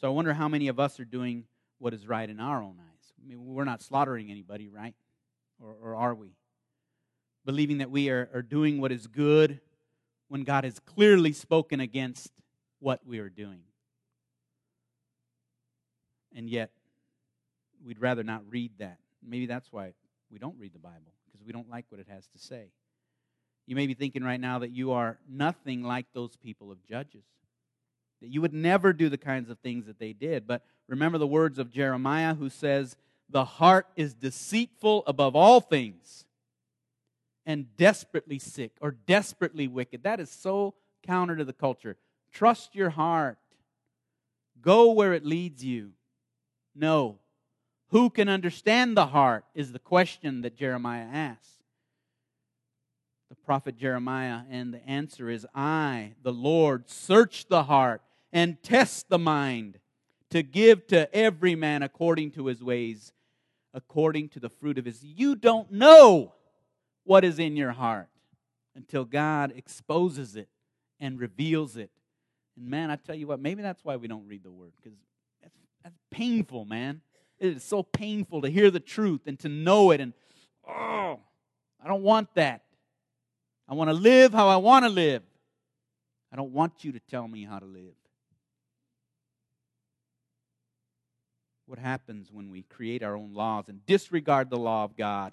So 0.00 0.06
I 0.06 0.10
wonder 0.10 0.34
how 0.34 0.48
many 0.48 0.68
of 0.68 0.80
us 0.80 0.98
are 1.00 1.04
doing 1.04 1.44
what 1.78 1.94
is 1.94 2.06
right 2.06 2.28
in 2.28 2.40
our 2.40 2.62
own 2.62 2.76
eyes. 2.78 3.12
I 3.22 3.28
mean, 3.28 3.44
we're 3.44 3.64
not 3.64 3.82
slaughtering 3.82 4.30
anybody, 4.30 4.68
right? 4.68 4.94
Or, 5.60 5.74
or 5.82 5.96
are 5.96 6.14
we? 6.14 6.34
Believing 7.44 7.78
that 7.78 7.90
we 7.90 8.08
are, 8.10 8.28
are 8.32 8.42
doing 8.42 8.80
what 8.80 8.92
is 8.92 9.06
good 9.06 9.60
when 10.28 10.44
God 10.44 10.64
has 10.64 10.78
clearly 10.78 11.32
spoken 11.32 11.80
against 11.80 12.32
what 12.78 13.06
we 13.06 13.18
are 13.18 13.28
doing. 13.28 13.62
And 16.34 16.48
yet, 16.48 16.70
we'd 17.84 18.00
rather 18.00 18.22
not 18.22 18.42
read 18.48 18.72
that. 18.78 18.98
Maybe 19.22 19.46
that's 19.46 19.70
why 19.70 19.92
we 20.30 20.38
don't 20.38 20.58
read 20.58 20.72
the 20.72 20.78
Bible, 20.78 21.12
because 21.26 21.44
we 21.44 21.52
don't 21.52 21.68
like 21.68 21.84
what 21.90 22.00
it 22.00 22.06
has 22.08 22.26
to 22.28 22.38
say. 22.38 22.70
You 23.66 23.76
may 23.76 23.86
be 23.86 23.94
thinking 23.94 24.24
right 24.24 24.40
now 24.40 24.58
that 24.60 24.70
you 24.70 24.92
are 24.92 25.18
nothing 25.28 25.82
like 25.82 26.06
those 26.12 26.36
people 26.36 26.70
of 26.70 26.84
Judges, 26.84 27.24
that 28.20 28.28
you 28.28 28.40
would 28.40 28.54
never 28.54 28.92
do 28.92 29.08
the 29.08 29.18
kinds 29.18 29.50
of 29.50 29.58
things 29.58 29.86
that 29.86 29.98
they 29.98 30.12
did. 30.12 30.46
But 30.46 30.64
remember 30.88 31.18
the 31.18 31.26
words 31.26 31.58
of 31.58 31.70
Jeremiah, 31.70 32.34
who 32.34 32.48
says, 32.50 32.96
The 33.28 33.44
heart 33.44 33.86
is 33.96 34.14
deceitful 34.14 35.04
above 35.06 35.36
all 35.36 35.60
things 35.60 36.24
and 37.46 37.76
desperately 37.76 38.38
sick 38.38 38.72
or 38.80 38.92
desperately 38.92 39.68
wicked. 39.68 40.02
That 40.02 40.20
is 40.20 40.30
so 40.30 40.74
counter 41.02 41.36
to 41.36 41.44
the 41.44 41.52
culture. 41.52 41.96
Trust 42.32 42.74
your 42.74 42.90
heart, 42.90 43.38
go 44.60 44.92
where 44.92 45.12
it 45.12 45.24
leads 45.24 45.64
you. 45.64 45.92
No, 46.74 47.18
who 47.88 48.08
can 48.08 48.28
understand 48.28 48.96
the 48.96 49.08
heart 49.08 49.44
is 49.54 49.72
the 49.72 49.78
question 49.78 50.40
that 50.42 50.56
Jeremiah 50.56 51.06
asks. 51.12 51.61
The 53.32 53.36
prophet 53.46 53.78
Jeremiah, 53.78 54.42
and 54.50 54.74
the 54.74 54.86
answer 54.86 55.30
is 55.30 55.46
I, 55.54 56.12
the 56.22 56.34
Lord, 56.34 56.90
search 56.90 57.46
the 57.46 57.62
heart 57.62 58.02
and 58.30 58.62
test 58.62 59.08
the 59.08 59.18
mind 59.18 59.78
to 60.28 60.42
give 60.42 60.86
to 60.88 61.12
every 61.16 61.54
man 61.54 61.82
according 61.82 62.32
to 62.32 62.48
his 62.48 62.62
ways, 62.62 63.14
according 63.72 64.28
to 64.30 64.38
the 64.38 64.50
fruit 64.50 64.76
of 64.76 64.84
his. 64.84 65.02
You 65.02 65.34
don't 65.34 65.72
know 65.72 66.34
what 67.04 67.24
is 67.24 67.38
in 67.38 67.56
your 67.56 67.72
heart 67.72 68.10
until 68.76 69.06
God 69.06 69.54
exposes 69.56 70.36
it 70.36 70.50
and 71.00 71.18
reveals 71.18 71.78
it. 71.78 71.90
And 72.58 72.68
man, 72.68 72.90
I 72.90 72.96
tell 72.96 73.16
you 73.16 73.28
what, 73.28 73.40
maybe 73.40 73.62
that's 73.62 73.82
why 73.82 73.96
we 73.96 74.08
don't 74.08 74.28
read 74.28 74.44
the 74.44 74.50
word, 74.50 74.72
because 74.76 74.98
that's, 75.40 75.56
that's 75.82 75.98
painful, 76.10 76.66
man. 76.66 77.00
It 77.38 77.56
is 77.56 77.64
so 77.64 77.82
painful 77.82 78.42
to 78.42 78.50
hear 78.50 78.70
the 78.70 78.78
truth 78.78 79.22
and 79.24 79.38
to 79.38 79.48
know 79.48 79.90
it. 79.90 80.02
And, 80.02 80.12
oh, 80.68 81.18
I 81.82 81.88
don't 81.88 82.02
want 82.02 82.34
that. 82.34 82.64
I 83.68 83.74
want 83.74 83.88
to 83.88 83.94
live 83.94 84.32
how 84.32 84.48
I 84.48 84.56
want 84.56 84.84
to 84.84 84.88
live. 84.88 85.22
I 86.32 86.36
don't 86.36 86.52
want 86.52 86.84
you 86.84 86.92
to 86.92 87.00
tell 87.00 87.26
me 87.28 87.44
how 87.44 87.58
to 87.58 87.66
live. 87.66 87.94
What 91.66 91.78
happens 91.78 92.30
when 92.30 92.50
we 92.50 92.62
create 92.64 93.02
our 93.02 93.16
own 93.16 93.34
laws 93.34 93.68
and 93.68 93.84
disregard 93.86 94.50
the 94.50 94.58
law 94.58 94.84
of 94.84 94.96
God? 94.96 95.32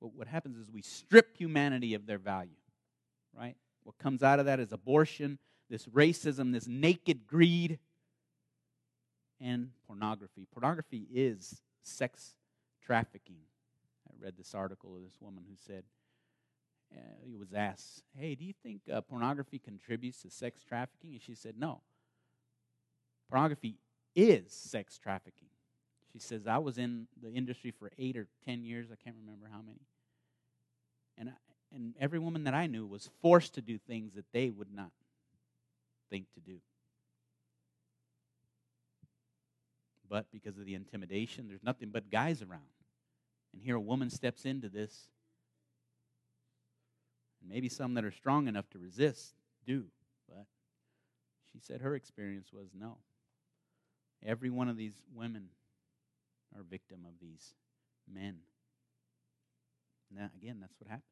Well, 0.00 0.12
what 0.14 0.26
happens 0.26 0.56
is 0.56 0.70
we 0.70 0.82
strip 0.82 1.36
humanity 1.36 1.94
of 1.94 2.06
their 2.06 2.18
value, 2.18 2.56
right? 3.36 3.56
What 3.84 3.98
comes 3.98 4.22
out 4.22 4.40
of 4.40 4.46
that 4.46 4.58
is 4.58 4.72
abortion, 4.72 5.38
this 5.68 5.86
racism, 5.86 6.52
this 6.52 6.66
naked 6.66 7.26
greed, 7.26 7.78
and 9.40 9.70
pornography. 9.86 10.46
Pornography 10.52 11.06
is 11.12 11.60
sex 11.82 12.34
trafficking. 12.84 13.36
I 14.08 14.12
read 14.24 14.34
this 14.36 14.54
article 14.54 14.96
of 14.96 15.02
this 15.02 15.16
woman 15.20 15.44
who 15.48 15.56
said, 15.56 15.84
uh, 16.96 17.00
he 17.24 17.36
was 17.36 17.52
asked, 17.54 18.02
Hey, 18.16 18.34
do 18.34 18.44
you 18.44 18.54
think 18.62 18.82
uh, 18.92 19.00
pornography 19.00 19.58
contributes 19.58 20.22
to 20.22 20.30
sex 20.30 20.62
trafficking? 20.62 21.12
And 21.12 21.22
she 21.22 21.34
said, 21.34 21.54
No. 21.58 21.80
Pornography 23.28 23.76
is 24.14 24.52
sex 24.52 24.98
trafficking. 24.98 25.48
She 26.12 26.18
says, 26.18 26.46
I 26.46 26.58
was 26.58 26.78
in 26.78 27.06
the 27.22 27.32
industry 27.32 27.70
for 27.70 27.92
eight 27.96 28.16
or 28.16 28.26
ten 28.44 28.64
years. 28.64 28.88
I 28.92 28.96
can't 29.02 29.16
remember 29.24 29.46
how 29.50 29.60
many. 29.64 29.86
And, 31.16 31.28
I, 31.28 31.32
and 31.72 31.94
every 32.00 32.18
woman 32.18 32.44
that 32.44 32.54
I 32.54 32.66
knew 32.66 32.86
was 32.86 33.10
forced 33.22 33.54
to 33.54 33.60
do 33.60 33.78
things 33.78 34.14
that 34.14 34.24
they 34.32 34.50
would 34.50 34.74
not 34.74 34.90
think 36.10 36.26
to 36.34 36.40
do. 36.40 36.58
But 40.08 40.26
because 40.32 40.58
of 40.58 40.64
the 40.64 40.74
intimidation, 40.74 41.46
there's 41.46 41.62
nothing 41.62 41.90
but 41.90 42.10
guys 42.10 42.42
around. 42.42 42.62
And 43.52 43.62
here 43.62 43.76
a 43.76 43.80
woman 43.80 44.10
steps 44.10 44.44
into 44.44 44.68
this. 44.68 45.08
Maybe 47.46 47.68
some 47.68 47.94
that 47.94 48.04
are 48.04 48.10
strong 48.10 48.48
enough 48.48 48.68
to 48.70 48.78
resist 48.78 49.34
do. 49.66 49.84
But 50.28 50.46
she 51.52 51.58
said 51.58 51.80
her 51.80 51.94
experience 51.94 52.52
was 52.52 52.68
no. 52.78 52.98
Every 54.24 54.50
one 54.50 54.68
of 54.68 54.76
these 54.76 54.94
women 55.14 55.48
are 56.56 56.62
victim 56.62 57.06
of 57.06 57.14
these 57.20 57.54
men. 58.12 58.38
Now, 60.14 60.30
again, 60.36 60.58
that's 60.60 60.74
what 60.78 60.88
happens. 60.88 61.04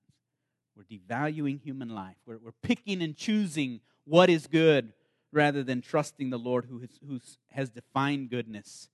We're 0.77 0.85
devaluing 0.85 1.61
human 1.61 1.89
life. 1.89 2.17
We're, 2.27 2.39
we're 2.39 2.53
picking 2.63 3.03
and 3.03 3.17
choosing 3.17 3.81
what 4.05 4.31
is 4.31 4.47
good 4.47 4.93
rather 5.33 5.63
than 5.63 5.81
trusting 5.81 6.31
the 6.31 6.39
Lord 6.39 6.67
who 6.67 6.81
has, 6.81 6.91
who 7.07 7.21
has 7.53 7.71
defined 7.71 8.31
goodness. 8.31 8.89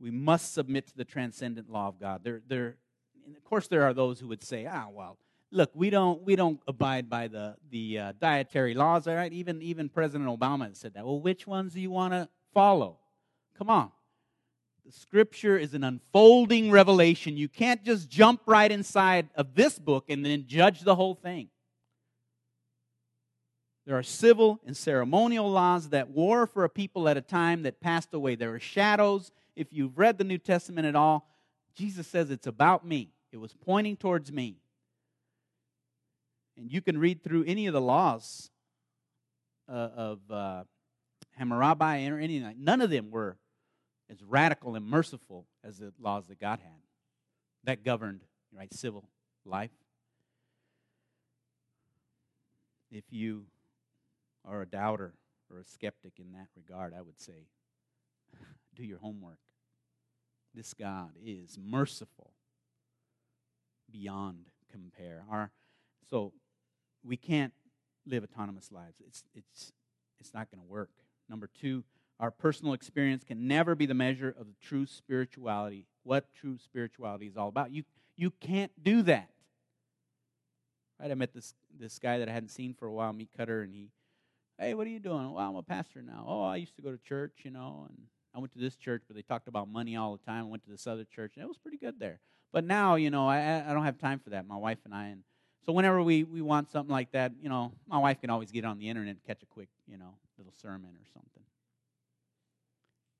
We 0.00 0.10
must 0.10 0.54
submit 0.54 0.88
to 0.88 0.96
the 0.96 1.04
transcendent 1.04 1.70
law 1.70 1.88
of 1.88 2.00
God. 2.00 2.22
There, 2.24 2.42
there, 2.46 2.76
of 3.36 3.44
course, 3.44 3.68
there 3.68 3.84
are 3.84 3.94
those 3.94 4.20
who 4.20 4.28
would 4.28 4.42
say, 4.42 4.66
"Ah, 4.66 4.88
well, 4.90 5.18
look, 5.54 5.70
we 5.74 5.88
don't 5.88 6.22
we 6.22 6.36
don't 6.36 6.60
abide 6.68 7.08
by 7.08 7.28
the 7.28 7.56
the 7.70 7.98
uh, 7.98 8.12
dietary 8.20 8.74
laws, 8.74 9.06
all 9.06 9.14
right? 9.14 9.32
Even 9.32 9.62
even 9.62 9.88
President 9.88 10.28
Obama 10.28 10.76
said 10.76 10.94
that. 10.94 11.04
Well, 11.04 11.20
which 11.20 11.46
ones 11.46 11.72
do 11.72 11.80
you 11.80 11.90
want 11.90 12.12
to 12.12 12.28
follow? 12.52 12.98
Come 13.56 13.70
on, 13.70 13.90
the 14.84 14.92
scripture 14.92 15.56
is 15.56 15.72
an 15.72 15.84
unfolding 15.84 16.70
revelation. 16.70 17.36
You 17.36 17.48
can't 17.48 17.84
just 17.84 18.10
jump 18.10 18.42
right 18.46 18.70
inside 18.70 19.28
of 19.36 19.54
this 19.54 19.78
book 19.78 20.06
and 20.10 20.26
then 20.26 20.44
judge 20.46 20.80
the 20.80 20.96
whole 20.96 21.14
thing. 21.14 21.48
There 23.86 23.96
are 23.96 24.02
civil 24.02 24.60
and 24.66 24.76
ceremonial 24.76 25.50
laws 25.50 25.90
that 25.90 26.10
war 26.10 26.46
for 26.46 26.64
a 26.64 26.70
people 26.70 27.08
at 27.08 27.16
a 27.16 27.20
time 27.20 27.62
that 27.62 27.80
passed 27.80 28.14
away. 28.14 28.34
There 28.34 28.54
are 28.54 28.60
shadows. 28.60 29.30
If 29.56 29.72
you've 29.72 29.98
read 29.98 30.18
the 30.18 30.24
New 30.24 30.38
Testament 30.38 30.86
at 30.86 30.96
all, 30.96 31.28
Jesus 31.76 32.06
says 32.06 32.30
it's 32.30 32.46
about 32.46 32.86
me. 32.86 33.10
It 33.30 33.36
was 33.36 33.52
pointing 33.52 33.96
towards 33.96 34.32
me. 34.32 34.56
And 36.56 36.70
you 36.70 36.80
can 36.80 36.98
read 36.98 37.22
through 37.22 37.44
any 37.44 37.66
of 37.66 37.72
the 37.72 37.80
laws 37.80 38.50
uh, 39.68 39.72
of 39.96 40.18
uh, 40.30 40.64
Hammurabi 41.32 42.08
or 42.08 42.18
anything. 42.18 42.56
None 42.58 42.80
of 42.80 42.90
them 42.90 43.10
were 43.10 43.36
as 44.10 44.22
radical 44.22 44.74
and 44.74 44.86
merciful 44.86 45.46
as 45.64 45.78
the 45.78 45.92
laws 45.98 46.26
that 46.28 46.38
God 46.38 46.60
had 46.60 46.84
that 47.64 47.82
governed 47.82 48.20
right 48.52 48.72
civil 48.72 49.08
life. 49.44 49.70
If 52.90 53.04
you 53.10 53.46
are 54.44 54.62
a 54.62 54.66
doubter 54.66 55.14
or 55.50 55.60
a 55.60 55.64
skeptic 55.64 56.12
in 56.18 56.32
that 56.32 56.48
regard, 56.54 56.94
I 56.96 57.00
would 57.00 57.20
say 57.20 57.48
do 58.76 58.84
your 58.84 58.98
homework. 58.98 59.38
This 60.54 60.74
God 60.74 61.10
is 61.24 61.58
merciful 61.60 62.32
beyond 63.90 64.46
compare. 64.70 65.24
Our, 65.28 65.50
so 66.08 66.32
we 67.04 67.16
can't 67.16 67.52
live 68.06 68.24
autonomous 68.24 68.70
lives. 68.72 68.96
It's, 69.06 69.24
it's, 69.34 69.72
it's 70.20 70.34
not 70.34 70.50
going 70.50 70.64
to 70.64 70.70
work. 70.70 70.90
Number 71.28 71.48
two, 71.60 71.84
our 72.20 72.30
personal 72.30 72.74
experience 72.74 73.24
can 73.24 73.48
never 73.48 73.74
be 73.74 73.86
the 73.86 73.94
measure 73.94 74.34
of 74.38 74.46
the 74.46 74.54
true 74.62 74.86
spirituality, 74.86 75.86
what 76.02 76.32
true 76.34 76.58
spirituality 76.58 77.26
is 77.26 77.36
all 77.36 77.48
about. 77.48 77.72
You, 77.72 77.84
you 78.16 78.30
can't 78.30 78.72
do 78.82 79.02
that. 79.02 79.30
Right? 81.00 81.10
I 81.10 81.14
met 81.14 81.34
this, 81.34 81.54
this 81.78 81.98
guy 81.98 82.18
that 82.18 82.28
I 82.28 82.32
hadn't 82.32 82.50
seen 82.50 82.74
for 82.74 82.86
a 82.86 82.92
while, 82.92 83.12
meat 83.12 83.30
cutter, 83.36 83.62
and 83.62 83.74
he, 83.74 83.90
hey, 84.58 84.74
what 84.74 84.86
are 84.86 84.90
you 84.90 85.00
doing? 85.00 85.32
Well, 85.32 85.48
I'm 85.48 85.56
a 85.56 85.62
pastor 85.62 86.02
now. 86.02 86.24
Oh, 86.26 86.44
I 86.44 86.56
used 86.56 86.76
to 86.76 86.82
go 86.82 86.92
to 86.92 86.98
church, 86.98 87.40
you 87.42 87.50
know, 87.50 87.86
and 87.88 87.98
I 88.34 88.38
went 88.38 88.52
to 88.52 88.58
this 88.58 88.76
church, 88.76 89.02
but 89.06 89.16
they 89.16 89.22
talked 89.22 89.48
about 89.48 89.68
money 89.68 89.96
all 89.96 90.12
the 90.16 90.24
time. 90.24 90.44
I 90.44 90.48
went 90.48 90.64
to 90.64 90.70
this 90.70 90.86
other 90.86 91.04
church, 91.04 91.32
and 91.34 91.44
it 91.44 91.48
was 91.48 91.58
pretty 91.58 91.78
good 91.78 91.98
there. 91.98 92.20
But 92.52 92.64
now, 92.64 92.94
you 92.94 93.10
know, 93.10 93.28
I, 93.28 93.64
I 93.68 93.72
don't 93.72 93.84
have 93.84 93.98
time 93.98 94.20
for 94.20 94.30
that. 94.30 94.46
My 94.46 94.56
wife 94.56 94.78
and 94.84 94.94
I, 94.94 95.06
and 95.06 95.22
so 95.64 95.72
whenever 95.72 96.02
we, 96.02 96.24
we 96.24 96.42
want 96.42 96.70
something 96.70 96.92
like 96.92 97.12
that, 97.12 97.32
you 97.42 97.48
know, 97.48 97.72
my 97.88 97.98
wife 97.98 98.20
can 98.20 98.30
always 98.30 98.50
get 98.50 98.64
on 98.64 98.78
the 98.78 98.88
internet 98.88 99.10
and 99.10 99.24
catch 99.24 99.42
a 99.42 99.46
quick, 99.46 99.68
you 99.86 99.96
know, 99.96 100.14
little 100.36 100.52
sermon 100.60 100.90
or 100.90 101.06
something. 101.12 101.42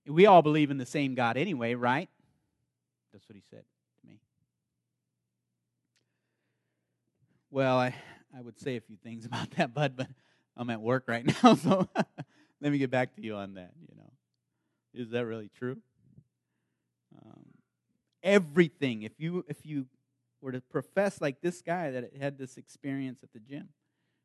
We 0.07 0.27
all 0.27 0.43
believe 0.43 0.71
in 0.71 0.77
the 0.77 0.85
same 0.85 1.15
God 1.15 1.39
anyway, 1.39 1.75
right? 1.75 2.11
That's 3.13 3.27
what 3.29 3.37
he 3.37 3.43
said 3.51 3.63
to 4.01 4.07
me. 4.07 4.19
Well, 7.51 7.79
I, 7.79 7.95
I 8.37 8.43
would 8.43 8.59
say 8.61 8.77
a 8.77 8.81
few 8.81 8.97
things 8.97 9.25
about 9.27 9.51
that, 9.53 9.73
bud, 9.73 9.95
but 9.97 10.09
I'm 10.57 10.69
at 10.69 10.81
work 10.81 11.05
right 11.07 11.25
now, 11.43 11.55
so 11.55 11.89
let 12.61 12.73
me 12.73 12.79
get 12.79 12.91
back 12.91 13.15
to 13.17 13.23
you 13.23 13.37
on 13.37 13.55
that. 13.55 13.73
You 13.81 13.97
know, 13.97 14.13
is 14.93 15.11
that 15.11 15.25
really 15.25 15.51
true? 15.59 15.79
Um, 17.25 17.45
everything. 18.23 19.03
If 19.03 19.13
you 19.19 19.45
if 19.49 19.65
you 19.65 19.87
were 20.45 20.53
to 20.53 20.61
profess 20.61 21.21
like 21.21 21.41
this 21.41 21.63
guy 21.63 21.91
that 21.91 22.13
had 22.21 22.39
this 22.39 22.59
experience 22.59 23.21
at 23.23 23.33
the 23.33 23.41
gym, 23.41 23.71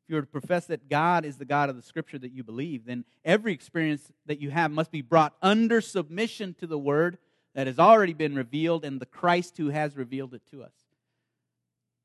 if 0.04 0.10
you 0.10 0.16
were 0.16 0.20
to 0.20 0.26
profess 0.26 0.66
that 0.66 0.88
God 0.88 1.24
is 1.24 1.38
the 1.38 1.44
God 1.46 1.70
of 1.70 1.76
the 1.76 1.82
scripture 1.82 2.18
that 2.18 2.32
you 2.32 2.44
believe, 2.44 2.84
then 2.84 3.04
every 3.24 3.52
experience 3.52 4.12
that 4.26 4.38
you 4.38 4.50
have 4.50 4.70
must 4.70 4.92
be 4.92 5.00
brought 5.00 5.34
under 5.40 5.80
submission 5.80 6.54
to 6.60 6.66
the 6.66 6.78
word 6.78 7.18
that 7.54 7.66
has 7.66 7.78
already 7.78 8.12
been 8.12 8.34
revealed 8.34 8.84
and 8.84 9.00
the 9.00 9.06
Christ 9.06 9.56
who 9.56 9.70
has 9.70 9.96
revealed 9.96 10.34
it 10.34 10.42
to 10.50 10.62
us, 10.62 10.74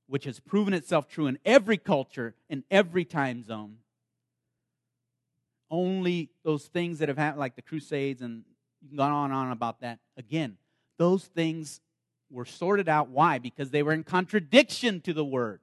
which 0.07 0.23
has 0.23 0.39
proven 0.39 0.73
itself 0.73 1.07
true 1.07 1.27
in 1.27 1.37
every 1.45 1.77
culture, 1.77 2.35
in 2.49 2.63
every 2.71 3.05
time 3.05 3.43
zone. 3.43 3.77
Only 5.69 6.29
those 6.43 6.65
things 6.67 6.99
that 6.99 7.09
have 7.09 7.17
happened, 7.17 7.39
like 7.39 7.55
the 7.55 7.61
Crusades, 7.61 8.21
and 8.21 8.43
you 8.81 8.89
can 8.89 8.97
go 8.97 9.03
on 9.03 9.31
and 9.31 9.33
on 9.33 9.51
about 9.51 9.81
that. 9.81 9.99
Again, 10.15 10.57
those 10.97 11.25
things 11.25 11.81
were 12.29 12.45
sorted 12.45 12.89
out. 12.89 13.09
Why? 13.09 13.39
Because 13.39 13.71
they 13.71 13.83
were 13.83 13.93
in 13.93 14.03
contradiction 14.03 15.01
to 15.01 15.13
the 15.13 15.25
word. 15.25 15.59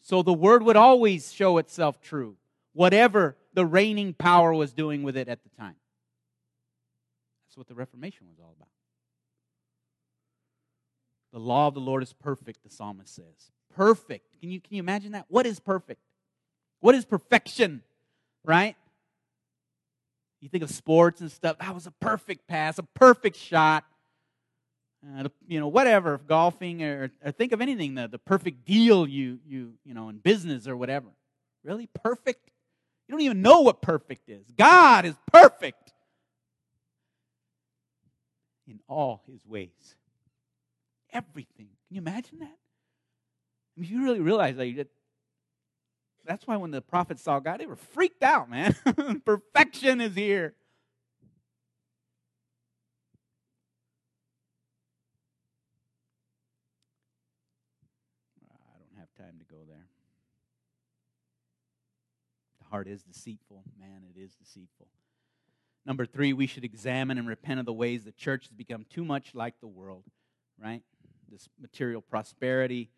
So 0.00 0.22
the 0.22 0.32
word 0.32 0.62
would 0.62 0.76
always 0.76 1.32
show 1.32 1.58
itself 1.58 2.00
true, 2.00 2.36
whatever 2.72 3.36
the 3.54 3.66
reigning 3.66 4.14
power 4.14 4.54
was 4.54 4.72
doing 4.72 5.02
with 5.02 5.16
it 5.16 5.28
at 5.28 5.42
the 5.42 5.50
time. 5.58 5.76
That's 7.46 7.56
what 7.56 7.66
the 7.66 7.74
Reformation 7.74 8.26
was 8.28 8.38
all 8.38 8.54
about. 8.56 8.68
The 11.32 11.40
law 11.40 11.66
of 11.66 11.74
the 11.74 11.80
Lord 11.80 12.02
is 12.02 12.12
perfect, 12.12 12.62
the 12.62 12.70
psalmist 12.70 13.14
says. 13.14 13.50
Perfect. 13.74 14.40
Can 14.40 14.50
you, 14.50 14.60
can 14.60 14.74
you 14.74 14.80
imagine 14.80 15.12
that? 15.12 15.26
What 15.28 15.46
is 15.46 15.58
perfect? 15.60 16.00
What 16.80 16.94
is 16.94 17.04
perfection? 17.04 17.82
Right? 18.44 18.76
You 20.40 20.48
think 20.48 20.62
of 20.62 20.70
sports 20.70 21.20
and 21.20 21.32
stuff. 21.32 21.58
That 21.58 21.74
was 21.74 21.86
a 21.86 21.90
perfect 21.90 22.46
pass, 22.46 22.78
a 22.78 22.84
perfect 22.84 23.36
shot 23.36 23.84
uh, 25.14 25.28
you 25.46 25.60
know, 25.60 25.68
whatever, 25.68 26.18
golfing, 26.18 26.82
or, 26.82 27.10
or 27.24 27.30
think 27.30 27.52
of 27.52 27.60
anything, 27.60 27.94
the, 27.94 28.08
the 28.08 28.18
perfect 28.18 28.64
deal 28.64 29.06
you, 29.06 29.38
you, 29.46 29.74
you 29.84 29.94
know, 29.94 30.08
in 30.08 30.18
business 30.18 30.66
or 30.66 30.76
whatever. 30.76 31.08
Really? 31.64 31.88
Perfect? 32.02 32.50
You 33.06 33.12
don't 33.12 33.20
even 33.22 33.42
know 33.42 33.60
what 33.60 33.82
perfect 33.82 34.28
is. 34.28 34.44
God 34.56 35.04
is 35.04 35.14
perfect 35.32 35.92
in 38.66 38.80
all 38.88 39.22
his 39.30 39.44
ways. 39.46 39.96
Everything. 41.12 41.68
Can 41.88 41.96
you 41.96 42.00
imagine 42.00 42.40
that? 42.40 42.56
I 43.76 43.80
mean, 43.80 43.90
you 43.90 44.02
really 44.02 44.20
realize 44.20 44.56
that 44.56 44.88
that's 46.24 46.46
why 46.46 46.56
when 46.56 46.72
the 46.72 46.80
prophets 46.80 47.22
saw 47.22 47.38
God, 47.38 47.60
they 47.60 47.66
were 47.66 47.76
freaked 47.76 48.22
out, 48.22 48.50
man. 48.50 48.74
Perfection 49.24 50.00
is 50.00 50.14
here. 50.14 50.54
time 59.16 59.38
to 59.38 59.44
go 59.46 59.60
there. 59.66 59.86
Heart 62.70 62.88
is 62.88 63.02
deceitful. 63.02 63.64
Man, 63.78 64.02
it 64.14 64.18
is 64.20 64.34
deceitful. 64.34 64.88
Number 65.84 66.04
three, 66.04 66.32
we 66.32 66.46
should 66.46 66.64
examine 66.64 67.16
and 67.18 67.28
repent 67.28 67.60
of 67.60 67.66
the 67.66 67.72
ways 67.72 68.04
the 68.04 68.12
church 68.12 68.48
has 68.48 68.52
become 68.52 68.84
too 68.90 69.04
much 69.04 69.34
like 69.34 69.60
the 69.60 69.68
world, 69.68 70.04
right? 70.60 70.82
This 71.30 71.48
material 71.60 72.02
prosperity. 72.02 72.90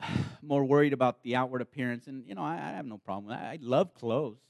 more 0.42 0.64
worried 0.64 0.92
about 0.92 1.22
the 1.22 1.36
outward 1.36 1.62
appearance. 1.62 2.06
And, 2.06 2.26
you 2.26 2.34
know, 2.34 2.42
I, 2.42 2.54
I 2.54 2.72
have 2.72 2.86
no 2.86 2.98
problem 2.98 3.26
with 3.26 3.36
that. 3.36 3.44
I 3.44 3.58
love 3.60 3.94
clothes 3.94 4.40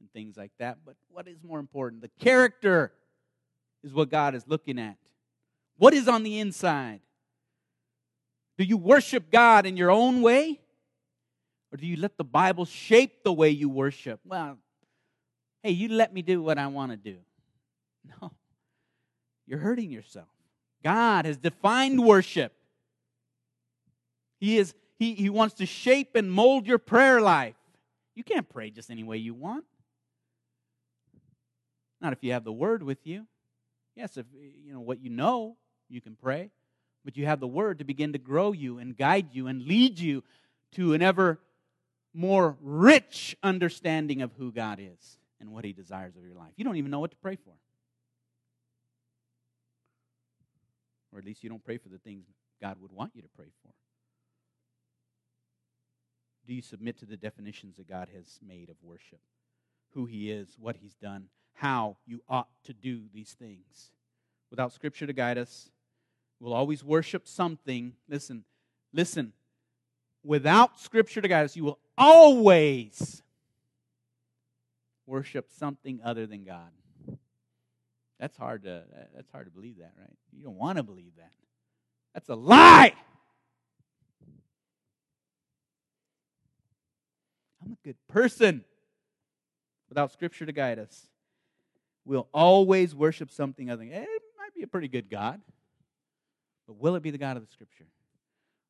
and 0.00 0.10
things 0.12 0.36
like 0.36 0.52
that. 0.58 0.78
But 0.84 0.96
what 1.10 1.28
is 1.28 1.42
more 1.42 1.58
important? 1.58 2.02
The 2.02 2.10
character 2.20 2.92
is 3.82 3.92
what 3.92 4.10
God 4.10 4.34
is 4.34 4.44
looking 4.46 4.78
at. 4.78 4.96
What 5.78 5.94
is 5.94 6.08
on 6.08 6.22
the 6.22 6.38
inside? 6.38 7.00
Do 8.58 8.64
you 8.64 8.76
worship 8.76 9.30
God 9.30 9.66
in 9.66 9.76
your 9.76 9.90
own 9.90 10.22
way? 10.22 10.60
Or 11.72 11.76
do 11.76 11.86
you 11.86 11.96
let 11.96 12.16
the 12.16 12.24
Bible 12.24 12.64
shape 12.64 13.22
the 13.24 13.32
way 13.32 13.50
you 13.50 13.68
worship? 13.68 14.20
Well, 14.24 14.58
hey, 15.62 15.72
you 15.72 15.88
let 15.88 16.12
me 16.12 16.22
do 16.22 16.42
what 16.42 16.58
I 16.58 16.66
want 16.68 16.92
to 16.92 16.96
do. 16.96 17.18
No, 18.22 18.30
you're 19.48 19.58
hurting 19.58 19.90
yourself. 19.90 20.28
God 20.84 21.24
has 21.24 21.36
defined 21.36 22.04
worship. 22.04 22.52
He, 24.38 24.58
is, 24.58 24.74
he, 24.96 25.14
he 25.14 25.28
wants 25.28 25.56
to 25.56 25.66
shape 25.66 26.14
and 26.14 26.30
mold 26.30 26.68
your 26.68 26.78
prayer 26.78 27.20
life. 27.20 27.56
You 28.14 28.22
can't 28.22 28.48
pray 28.48 28.70
just 28.70 28.90
any 28.90 29.02
way 29.02 29.16
you 29.16 29.34
want. 29.34 29.64
Not 32.00 32.12
if 32.12 32.22
you 32.22 32.32
have 32.32 32.44
the 32.44 32.52
word 32.52 32.84
with 32.84 33.04
you. 33.04 33.26
Yes, 33.96 34.16
if 34.16 34.26
you 34.64 34.72
know 34.72 34.80
what 34.80 35.00
you 35.02 35.10
know, 35.10 35.56
you 35.88 36.00
can 36.00 36.14
pray. 36.14 36.50
But 37.04 37.16
you 37.16 37.26
have 37.26 37.40
the 37.40 37.46
word 37.46 37.78
to 37.78 37.84
begin 37.84 38.12
to 38.12 38.18
grow 38.18 38.52
you 38.52 38.78
and 38.78 38.96
guide 38.96 39.28
you 39.32 39.48
and 39.48 39.62
lead 39.66 39.98
you 39.98 40.22
to 40.72 40.92
an 40.94 41.02
ever 41.02 41.40
more 42.16 42.56
rich 42.62 43.36
understanding 43.42 44.22
of 44.22 44.32
who 44.38 44.50
God 44.50 44.80
is 44.80 45.18
and 45.38 45.52
what 45.52 45.64
He 45.64 45.72
desires 45.72 46.16
of 46.16 46.24
your 46.24 46.34
life. 46.34 46.52
You 46.56 46.64
don't 46.64 46.76
even 46.76 46.90
know 46.90 47.00
what 47.00 47.10
to 47.10 47.16
pray 47.18 47.36
for. 47.36 47.52
Or 51.12 51.18
at 51.18 51.24
least 51.24 51.44
you 51.44 51.50
don't 51.50 51.64
pray 51.64 51.76
for 51.76 51.88
the 51.88 51.98
things 51.98 52.24
God 52.60 52.78
would 52.80 52.90
want 52.90 53.12
you 53.14 53.22
to 53.22 53.28
pray 53.36 53.48
for. 53.62 53.72
Do 56.46 56.54
you 56.54 56.62
submit 56.62 56.98
to 57.00 57.06
the 57.06 57.16
definitions 57.16 57.76
that 57.76 57.88
God 57.88 58.08
has 58.14 58.38
made 58.46 58.70
of 58.70 58.76
worship? 58.82 59.20
Who 59.90 60.06
He 60.06 60.30
is, 60.30 60.56
what 60.58 60.76
He's 60.80 60.94
done, 60.94 61.28
how 61.54 61.96
you 62.06 62.22
ought 62.28 62.48
to 62.64 62.72
do 62.72 63.02
these 63.12 63.32
things. 63.32 63.90
Without 64.50 64.72
Scripture 64.72 65.06
to 65.06 65.12
guide 65.12 65.36
us, 65.38 65.70
we'll 66.40 66.54
always 66.54 66.82
worship 66.82 67.28
something. 67.28 67.92
Listen, 68.08 68.44
listen. 68.92 69.32
Without 70.26 70.80
Scripture 70.80 71.20
to 71.20 71.28
guide 71.28 71.44
us, 71.44 71.56
you 71.56 71.64
will 71.64 71.78
always 71.96 73.22
worship 75.06 75.52
something 75.52 76.00
other 76.04 76.26
than 76.26 76.44
God. 76.44 76.70
That's 78.18 78.36
hard 78.36 78.64
to 78.64 78.82
that's 79.14 79.30
hard 79.30 79.46
to 79.46 79.52
believe 79.52 79.78
that, 79.78 79.92
right? 79.98 80.10
You 80.36 80.42
don't 80.42 80.56
want 80.56 80.78
to 80.78 80.82
believe 80.82 81.12
that. 81.18 81.32
That's 82.14 82.28
a 82.28 82.34
lie. 82.34 82.94
I'm 87.62 87.72
a 87.72 87.76
good 87.84 87.96
person. 88.08 88.64
Without 89.88 90.12
scripture 90.12 90.46
to 90.46 90.52
guide 90.52 90.80
us, 90.80 91.06
we'll 92.04 92.28
always 92.34 92.94
worship 92.94 93.30
something 93.30 93.70
other 93.70 93.84
than 93.84 93.92
eh, 93.92 94.02
it 94.02 94.22
might 94.38 94.54
be 94.54 94.62
a 94.62 94.66
pretty 94.66 94.88
good 94.88 95.08
God. 95.08 95.40
But 96.66 96.78
will 96.78 96.96
it 96.96 97.02
be 97.02 97.10
the 97.10 97.18
God 97.18 97.36
of 97.36 97.46
the 97.46 97.52
scripture? 97.52 97.86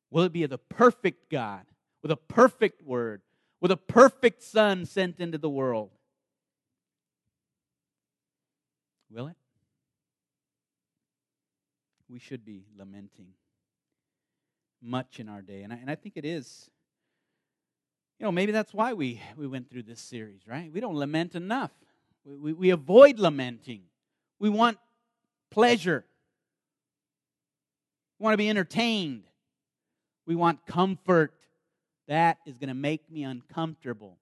Will 0.09 0.23
it 0.23 0.33
be 0.33 0.45
the 0.45 0.57
perfect 0.57 1.29
God 1.29 1.65
with 2.01 2.11
a 2.11 2.15
perfect 2.15 2.81
word, 2.81 3.21
with 3.59 3.71
a 3.71 3.77
perfect 3.77 4.43
Son 4.43 4.85
sent 4.85 5.19
into 5.19 5.37
the 5.37 5.49
world? 5.49 5.91
Will 9.09 9.27
it? 9.27 9.35
We 12.09 12.19
should 12.19 12.45
be 12.45 12.63
lamenting 12.77 13.33
much 14.81 15.19
in 15.19 15.27
our 15.27 15.41
day. 15.41 15.63
And 15.63 15.73
I, 15.73 15.77
and 15.77 15.89
I 15.89 15.95
think 15.95 16.15
it 16.15 16.25
is. 16.25 16.69
You 18.19 18.25
know, 18.25 18.31
maybe 18.31 18.51
that's 18.51 18.73
why 18.73 18.93
we, 18.93 19.21
we 19.35 19.47
went 19.47 19.69
through 19.69 19.83
this 19.83 19.99
series, 19.99 20.41
right? 20.47 20.71
We 20.73 20.79
don't 20.79 20.95
lament 20.95 21.35
enough. 21.35 21.71
We, 22.25 22.35
we, 22.35 22.53
we 22.53 22.69
avoid 22.71 23.19
lamenting. 23.19 23.81
We 24.39 24.49
want 24.49 24.77
pleasure. 25.51 26.05
We 28.17 28.23
want 28.23 28.33
to 28.33 28.37
be 28.37 28.49
entertained. 28.49 29.23
We 30.27 30.35
want 30.35 30.65
comfort. 30.67 31.33
That 32.09 32.37
is 32.45 32.57
going 32.57 32.67
to 32.67 32.75
make 32.75 33.09
me 33.09 33.23
uncomfortable. 33.23 34.17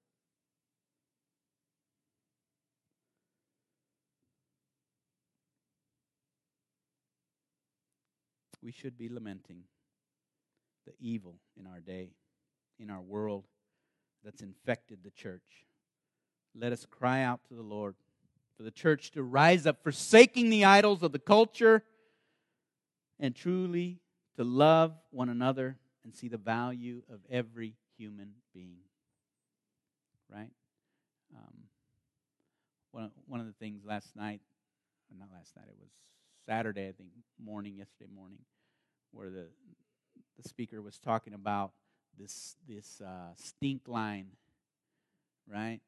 We 8.63 8.71
should 8.71 8.97
be 8.97 9.09
lamenting 9.09 9.63
the 10.85 10.93
evil 10.99 11.35
in 11.59 11.67
our 11.67 11.79
day, 11.79 12.11
in 12.79 12.89
our 12.89 13.01
world 13.01 13.45
that's 14.23 14.41
infected 14.41 14.99
the 15.03 15.11
church. 15.11 15.65
Let 16.55 16.71
us 16.71 16.85
cry 16.85 17.23
out 17.23 17.41
to 17.49 17.55
the 17.55 17.63
Lord 17.63 17.95
for 18.57 18.63
the 18.63 18.71
church 18.71 19.11
to 19.11 19.23
rise 19.23 19.65
up, 19.65 19.83
forsaking 19.83 20.49
the 20.49 20.65
idols 20.65 21.03
of 21.03 21.11
the 21.11 21.19
culture, 21.19 21.83
and 23.19 23.35
truly 23.35 23.99
to 24.37 24.43
love 24.43 24.93
one 25.11 25.29
another 25.29 25.77
and 26.05 26.15
see 26.15 26.29
the 26.29 26.37
value 26.37 27.01
of 27.11 27.19
every 27.29 27.73
human 27.97 28.29
being. 28.53 28.77
Right? 30.31 30.51
Um, 31.35 31.63
one, 32.91 33.11
one 33.27 33.39
of 33.41 33.47
the 33.47 33.53
things 33.53 33.83
last 33.83 34.15
night, 34.15 34.39
not 35.19 35.27
last 35.33 35.55
night, 35.57 35.65
it 35.67 35.75
was 35.79 35.89
Saturday, 36.45 36.87
I 36.87 36.91
think, 36.91 37.09
morning, 37.43 37.75
yesterday 37.75 38.09
morning, 38.15 38.39
where 39.11 39.29
the, 39.29 39.47
the 40.41 40.47
speaker 40.47 40.81
was 40.81 40.97
talking 40.99 41.33
about 41.33 41.71
this, 42.17 42.55
this 42.69 43.01
uh, 43.01 43.33
stink 43.35 43.81
line, 43.87 44.27
right? 45.51 45.79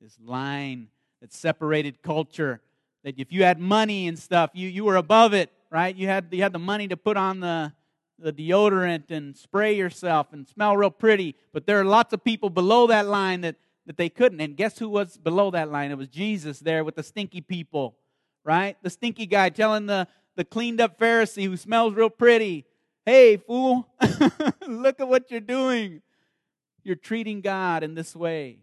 This 0.00 0.16
line 0.22 0.88
that 1.20 1.32
separated 1.32 2.02
culture. 2.02 2.60
That 3.04 3.18
if 3.18 3.32
you 3.32 3.42
had 3.42 3.58
money 3.58 4.08
and 4.08 4.18
stuff, 4.18 4.50
you, 4.54 4.68
you 4.68 4.84
were 4.84 4.96
above 4.96 5.34
it, 5.34 5.50
right? 5.70 5.94
You 5.94 6.06
had, 6.06 6.28
you 6.30 6.42
had 6.42 6.52
the 6.52 6.58
money 6.58 6.88
to 6.88 6.96
put 6.96 7.16
on 7.16 7.40
the, 7.40 7.72
the 8.18 8.32
deodorant 8.32 9.10
and 9.10 9.36
spray 9.36 9.76
yourself 9.76 10.32
and 10.32 10.46
smell 10.46 10.76
real 10.76 10.90
pretty. 10.90 11.36
But 11.52 11.66
there 11.66 11.80
are 11.80 11.84
lots 11.84 12.12
of 12.12 12.24
people 12.24 12.50
below 12.50 12.86
that 12.88 13.06
line 13.06 13.42
that, 13.42 13.56
that 13.86 13.96
they 13.96 14.08
couldn't. 14.08 14.40
And 14.40 14.56
guess 14.56 14.78
who 14.78 14.88
was 14.88 15.16
below 15.16 15.50
that 15.52 15.70
line? 15.70 15.90
It 15.90 15.98
was 15.98 16.08
Jesus 16.08 16.58
there 16.58 16.84
with 16.84 16.96
the 16.96 17.02
stinky 17.02 17.40
people, 17.40 17.96
right? 18.44 18.76
The 18.82 18.90
stinky 18.90 19.26
guy 19.26 19.50
telling 19.50 19.86
the, 19.86 20.08
the 20.36 20.44
cleaned 20.44 20.80
up 20.80 20.98
Pharisee 20.98 21.44
who 21.44 21.56
smells 21.56 21.94
real 21.94 22.10
pretty, 22.10 22.64
hey, 23.06 23.36
fool, 23.36 23.88
look 24.66 25.00
at 25.00 25.08
what 25.08 25.30
you're 25.30 25.40
doing. 25.40 26.02
You're 26.82 26.96
treating 26.96 27.40
God 27.40 27.82
in 27.82 27.94
this 27.94 28.16
way. 28.16 28.58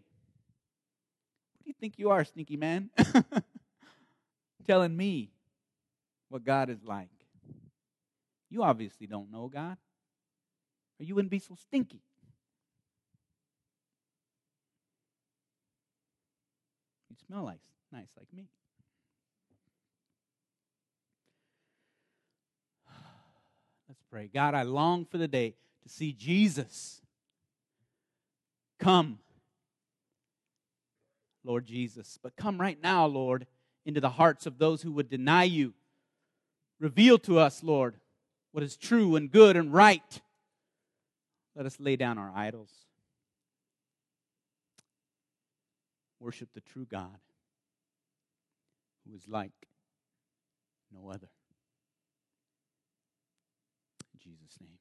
What 1.54 1.64
do 1.64 1.70
you 1.70 1.74
think 1.80 1.98
you 1.98 2.10
are, 2.10 2.24
stinky 2.24 2.56
man? 2.56 2.90
telling 4.66 4.96
me 4.96 5.30
what 6.28 6.44
God 6.44 6.70
is 6.70 6.82
like. 6.84 7.08
You 8.48 8.62
obviously 8.62 9.06
don't 9.06 9.30
know 9.30 9.48
God, 9.48 9.76
or 11.00 11.04
you 11.04 11.14
wouldn't 11.14 11.30
be 11.30 11.38
so 11.38 11.54
stinky. 11.54 12.00
You 17.10 17.16
smell 17.26 17.46
nice, 17.46 17.58
nice 17.92 18.08
like 18.16 18.32
me. 18.32 18.48
Let's 23.88 24.02
pray. 24.10 24.30
God, 24.32 24.54
I 24.54 24.62
long 24.62 25.04
for 25.04 25.18
the 25.18 25.28
day 25.28 25.54
to 25.82 25.88
see 25.88 26.12
Jesus 26.12 27.00
come. 28.78 29.18
Lord 31.46 31.64
Jesus, 31.64 32.18
but 32.20 32.34
come 32.34 32.60
right 32.60 32.78
now, 32.82 33.06
Lord, 33.06 33.46
into 33.84 34.00
the 34.00 34.10
hearts 34.10 34.46
of 34.46 34.58
those 34.58 34.82
who 34.82 34.90
would 34.92 35.08
deny 35.08 35.44
you. 35.44 35.74
Reveal 36.80 37.18
to 37.20 37.38
us, 37.38 37.62
Lord, 37.62 37.94
what 38.56 38.62
is 38.62 38.78
true 38.78 39.16
and 39.16 39.30
good 39.30 39.54
and 39.54 39.70
right. 39.70 40.22
Let 41.54 41.66
us 41.66 41.76
lay 41.78 41.96
down 41.96 42.16
our 42.16 42.32
idols. 42.34 42.70
Worship 46.20 46.48
the 46.54 46.62
true 46.62 46.86
God 46.90 47.18
who 49.06 49.14
is 49.14 49.28
like 49.28 49.52
no 50.90 51.10
other. 51.10 51.28
Jesus' 54.18 54.56
name. 54.58 54.75